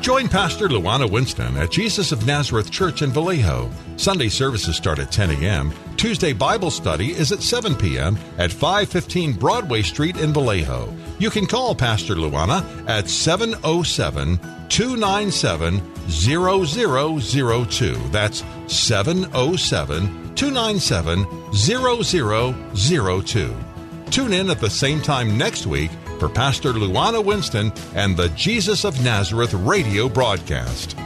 Join 0.00 0.28
Pastor 0.28 0.68
Luana 0.68 1.10
Winston 1.10 1.56
at 1.56 1.72
Jesus 1.72 2.12
of 2.12 2.24
Nazareth 2.24 2.70
Church 2.70 3.02
in 3.02 3.10
Vallejo. 3.10 3.68
Sunday 3.96 4.28
services 4.28 4.76
start 4.76 5.00
at 5.00 5.10
10 5.10 5.42
a.m. 5.42 5.72
Tuesday 5.96 6.32
Bible 6.32 6.70
study 6.70 7.10
is 7.10 7.32
at 7.32 7.42
7 7.42 7.74
p.m. 7.74 8.16
at 8.38 8.52
515 8.52 9.32
Broadway 9.32 9.82
Street 9.82 10.16
in 10.16 10.32
Vallejo. 10.32 10.94
You 11.18 11.30
can 11.30 11.46
call 11.46 11.74
Pastor 11.74 12.14
Luana 12.14 12.64
at 12.88 13.10
707 13.10 14.38
297 14.68 15.82
0002. 16.08 17.94
That's 18.10 18.44
707 18.68 20.34
297 20.36 21.26
0002. 21.52 23.56
Tune 24.10 24.32
in 24.32 24.48
at 24.48 24.60
the 24.60 24.70
same 24.70 25.02
time 25.02 25.36
next 25.36 25.66
week 25.66 25.90
for 26.18 26.28
Pastor 26.28 26.72
Luana 26.72 27.24
Winston 27.24 27.72
and 27.94 28.16
the 28.16 28.28
Jesus 28.30 28.84
of 28.84 29.02
Nazareth 29.02 29.54
radio 29.54 30.08
broadcast. 30.08 30.96